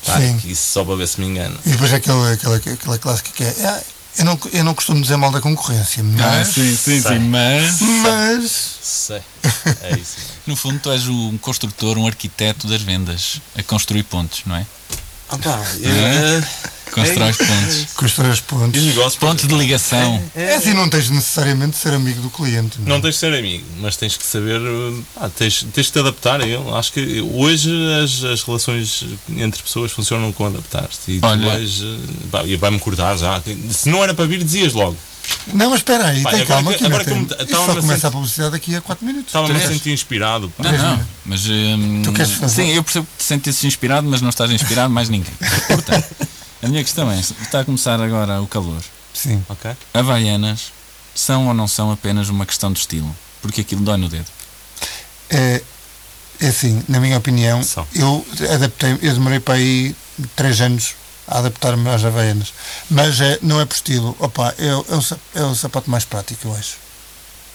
[0.00, 0.36] Está Sim.
[0.36, 1.56] aqui só para ver se me engana.
[1.66, 3.82] E depois aquela, aquela, aquela clássica que é.
[4.18, 6.48] "Ah, eu, não, eu não costumo dizer mal da concorrência, Ah, mas.
[6.48, 7.18] sim, sim, sei.
[7.18, 8.78] sim, mas Mas.
[8.82, 9.22] Sei.
[9.82, 10.16] É isso.
[10.46, 14.66] no fundo tu és um construtor, um arquiteto das vendas, a construir pontos, não é?
[15.28, 16.42] Ah, pá, É?
[16.90, 17.86] Constróis pontos.
[17.94, 18.82] Com os três pontos.
[18.82, 20.22] E negócios, Pontos de ligação.
[20.34, 22.80] É assim, não tens necessariamente de ser amigo do cliente.
[22.80, 24.60] Não tens de ser amigo, mas tens que saber,
[25.16, 26.62] ah, tens, tens que te adaptar a ele.
[26.72, 27.70] Acho que hoje
[28.02, 29.04] as, as relações
[29.36, 30.96] entre pessoas funcionam com adaptar-te.
[31.12, 31.98] E tu Olha- vais, uh,
[32.30, 33.40] pá, e vai-me cortar já.
[33.70, 34.96] Se não era para vir, dizias logo.
[35.48, 37.86] Não, mas espera aí, Pá, tem agora calma que- agora como tem- só a começa
[37.94, 39.28] sentir- a publicidade daqui a 4 minutos.
[39.28, 40.50] Estava-me a sentir inspirado.
[40.56, 40.62] pá.
[40.64, 42.62] Não, não, mas hum, Tu queres fazer?
[42.62, 45.32] sim, eu percebo que te sentes inspirado, mas não estás a inspirar mais ninguém.
[45.68, 46.06] Portanto,
[46.62, 48.80] a minha questão é: está a começar agora o calor.
[49.14, 49.42] Sim.
[49.48, 49.70] Ok?
[49.94, 50.72] Havaianas
[51.14, 53.14] são ou não são apenas uma questão de estilo?
[53.42, 54.26] Porque aquilo dói no dedo.
[55.30, 55.62] É,
[56.40, 57.86] é assim, na minha opinião, São.
[57.94, 59.94] eu adaptei, eu demorei para aí
[60.36, 60.94] 3 anos
[61.28, 62.52] a adaptar-me às Havaianas.
[62.90, 64.16] Mas é, não é por estilo.
[64.18, 65.02] Opa, é, o- é, o,
[65.40, 66.76] é o sapato mais prático, eu acho.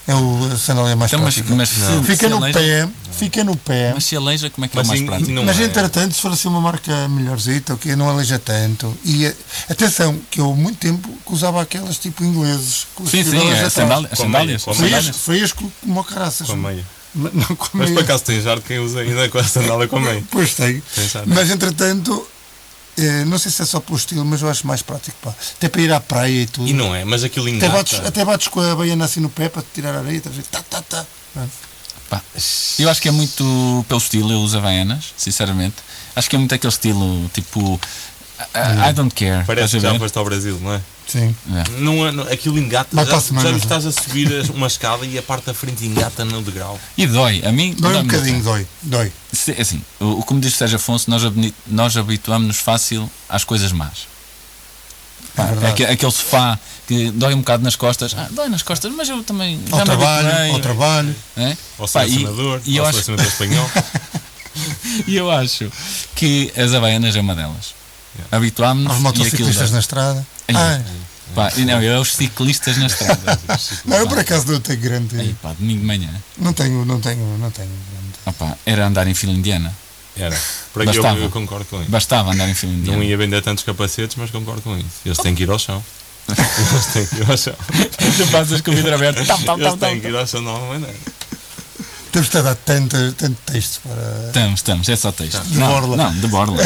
[0.06, 1.56] É o a sandália mais Então, mas, prática.
[1.56, 3.92] mas se, fica se no aleija, pé, fica no pé.
[3.94, 5.32] Mas se aleija, como é que Mas é o mais prático?
[5.32, 5.64] não mas é.
[5.64, 8.94] entretanto, se for assim uma marca melhorzita, o que não aleija tanto.
[9.06, 9.36] E eh,
[9.70, 12.86] atenção, que eu há muito tempo que usava aquelas tipo ingleses.
[13.10, 15.16] Sim, sim, é, sandália- as Com sandálias.
[15.16, 16.48] Feias, como como caraças.
[16.48, 16.86] Com a meia.
[17.16, 19.98] Mas Não Mas por acaso tens ar de quem usa ainda com a sandália com
[19.98, 20.24] a meia.
[20.30, 20.84] Pois tem.
[21.28, 22.28] Mas entretanto,
[22.98, 25.18] eh, não sei se é só pelo estilo, mas eu acho mais prático.
[25.22, 25.34] Pá.
[25.58, 26.68] Até para ir à praia e tudo.
[26.68, 27.74] E não é, mas aquilo até, engata.
[27.74, 30.18] bates, até bates com a baiana assim no pé para te tirar a areia.
[30.18, 30.46] Estás a ver?
[30.48, 31.06] Tá, tá, tá.
[32.10, 32.22] Pá,
[32.78, 35.76] eu acho que é muito pelo estilo, eu uso Havaianas, sinceramente.
[36.16, 37.80] Acho que é muito aquele estilo, tipo,
[38.54, 39.46] I, I don't care.
[39.46, 40.82] Parece que já foste ao Brasil, não é?
[41.08, 41.36] Sim.
[41.54, 41.80] É.
[41.80, 43.06] Não, é- não- aquilo engata.
[43.06, 43.64] Já, semana, já já.
[43.64, 46.80] estás a subir uma escada e a parte da frente engata no degrau.
[46.98, 48.68] E dói, a mim Dói um bocadinho, dói.
[48.82, 49.12] Dói.
[49.32, 51.22] Se- Assim, o, como diz o Sérgio Afonso, nós,
[51.68, 54.08] nós habituamos-nos fácil às coisas más.
[55.36, 58.92] Pá, É aque- aquele sofá que dói um bocado nas costas, ah, dói nas costas,
[58.94, 61.16] mas eu também já Ao me trabalho, habituei, ao trabalho.
[61.36, 61.58] né?
[61.80, 63.70] Ao e- selecionador, e ao acho- selecionador espanhol.
[65.08, 65.72] E eu acho
[66.16, 67.74] que as Havaianas é uma delas.
[68.32, 70.26] Habituámos-nos Aos aquilo motociclistas na estrada.
[70.48, 71.04] Ai, Ah,
[71.34, 73.40] Pá, e não, eu aos ciclistas na estrada.
[73.86, 75.20] não, eu por acaso não tenho grande.
[75.20, 76.10] Aí, pá, domingo de manhã.
[76.38, 78.14] Não tenho, não tenho, não tenho grande.
[78.26, 79.74] Opá, era andar em fila indiana.
[80.16, 80.40] Era.
[80.72, 81.20] Por aqui eu, Bastava.
[81.24, 81.90] eu concordo com isso.
[81.90, 82.98] Bastava andar em fila indiana.
[82.98, 84.88] Não ia vender tantos capacetes, mas concordo com isso.
[85.06, 85.84] Eles têm que ir ao chão.
[86.30, 87.56] Eles têm que ir ao chão.
[88.18, 89.26] tu passas com o vidro aberto.
[89.26, 90.96] Tam, tam, Eles têm que ir ao chão de alguma maneira.
[92.12, 94.28] Temos de dar tanto, tanto texto para.
[94.28, 95.42] Estamos, estamos, é só texto.
[95.46, 95.98] De não, borla.
[95.98, 96.64] Não, de borla.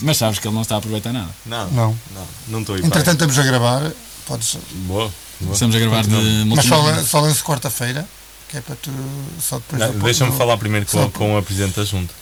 [0.00, 1.28] Mas sabes que ele não está a aproveitar nada.
[1.46, 1.98] Não, Não.
[2.14, 3.92] não, não estou a ir para Entretanto, estamos a gravar.
[4.26, 4.62] Podes, aí.
[4.86, 5.12] Boa.
[5.40, 5.52] boa.
[5.52, 6.64] Estamos a gravar de mas
[7.08, 8.06] só, lance quarta-feira,
[8.48, 8.90] que é para tu.
[9.40, 9.80] Só depois.
[9.80, 12.12] Não, Deixa-me do- falar primeiro com, só- com a Presidente da Junta.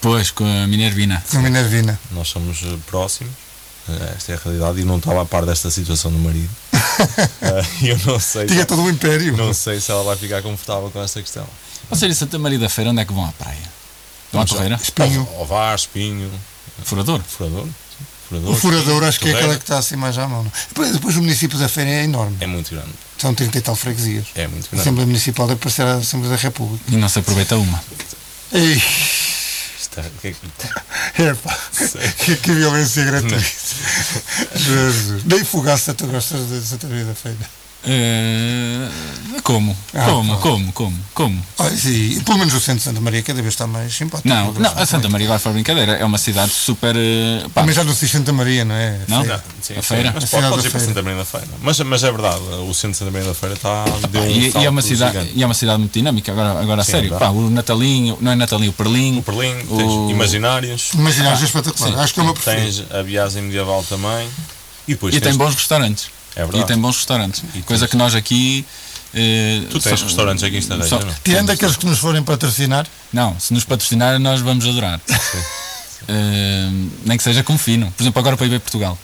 [0.00, 1.22] Pois, com a Minervina.
[1.30, 1.98] Com a Minervina.
[2.12, 3.32] Nós somos eh, próximos.
[3.88, 6.50] eh, Esta é a realidade e não estava a par desta situação do marido.
[7.40, 9.36] Eh, eu não sei, Tinha todo o império.
[9.36, 11.46] não sei se ela vai ficar confortável com esta questão.
[11.88, 13.62] Ou seja, Santa Maria da Feira, onde é que vão à praia?
[14.32, 14.74] Vão à Torreira?
[14.82, 15.28] Espinho.
[15.38, 16.28] Ovar, espinho,
[16.84, 17.20] Furador?
[17.22, 17.66] furador.
[18.30, 20.44] O furador, acho que é aquela que está assim mais à mão.
[20.44, 20.52] não?
[20.68, 22.36] Depois, depois o município da Feira é enorme.
[22.40, 22.90] É muito grande.
[23.16, 24.26] São 30 e tal freguesias.
[24.34, 24.80] É muito A grande.
[24.82, 26.84] Assembleia Municipal deve parecer a Assembleia da República.
[26.88, 27.82] E não se aproveita uma.
[28.52, 28.74] Ei,
[29.96, 30.38] é- que é que-
[31.22, 31.58] epá,
[32.24, 33.38] que, que violência gratuita.
[34.54, 35.24] Jesus.
[35.24, 37.38] Nem fugaça tu gostas de Santa Maria da Feira.
[37.84, 38.88] Eh,
[39.42, 39.74] como?
[39.94, 40.36] Ah, como?
[40.38, 40.72] Como?
[40.72, 40.98] Como?
[41.14, 41.44] Como?
[41.58, 44.28] Olha, sim, pelo menos o centro de Santa Maria cada vez está mais simpático.
[44.28, 45.08] Não, não, a Santa.
[45.08, 46.94] Maria, agora fora brincadeira, é uma cidade super.
[46.96, 48.98] eh, pá, Também já não se diz Santa Maria, não é?
[49.08, 49.20] Não?
[49.22, 49.36] Feira.
[49.36, 50.12] Não, sim, A sim, feira?
[50.14, 50.80] Mas A pode, pode ir para.
[50.80, 51.46] Santa Maria da Feira.
[51.62, 53.84] Mas, mas é verdade, o centro de Santa Maria da Feira está.
[54.10, 55.32] Deu um e, e é uma cidade, gigante.
[55.36, 57.10] e é uma cidade muito dinâmica, agora, agora a Sim, sério.
[57.10, 57.18] dá.
[57.18, 59.18] Pá, o Natalinho, não é Natalinho, o Perlim.
[59.18, 61.90] O Perlim, tens O- imaginários, Imaginários é espetacular.
[61.92, 61.96] sim.
[61.98, 62.82] Acho que é o meu preferido.
[62.82, 64.28] tens a viagem medieval também.
[64.86, 66.10] E depois E tens, tem bons restaurantes.
[66.36, 66.64] É verdade.
[66.64, 67.42] E tem bons restaurantes.
[67.54, 68.64] E Coisa tens- que nós aqui.
[69.14, 71.14] eh, Tu tens só- restaurantes aqui em Estarreja, só- não?
[71.24, 75.00] Tirando aqueles que nos forem patrocinar, Não, se nos patrocinarem, nós vamos adorar.
[76.10, 76.70] Eh,
[77.04, 77.90] nem que seja com fino.
[77.90, 78.96] Por exemplo, agora para ir ver Portugal.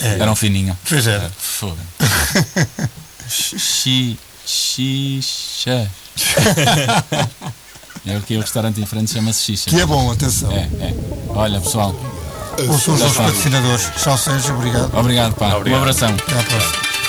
[0.00, 0.76] Era um fininho.
[0.88, 1.30] pois é.
[1.38, 1.76] Foda.
[3.28, 4.18] Xi.
[4.46, 5.90] Xixa.
[8.06, 9.68] É aqui o restaurante em frente chama-se Xixa.
[9.68, 10.50] Que é bom, atenção.
[10.52, 10.94] É, é.
[11.28, 11.94] Olha, pessoal,
[12.66, 13.90] Ouçam os nossos patrocinadores.
[13.96, 14.94] Tchau, Sérgio, obrigado.
[14.94, 15.54] obrigado, pá.
[15.54, 15.78] Obrigado.
[15.78, 16.08] Um abração.
[16.08, 17.07] Até à próxima.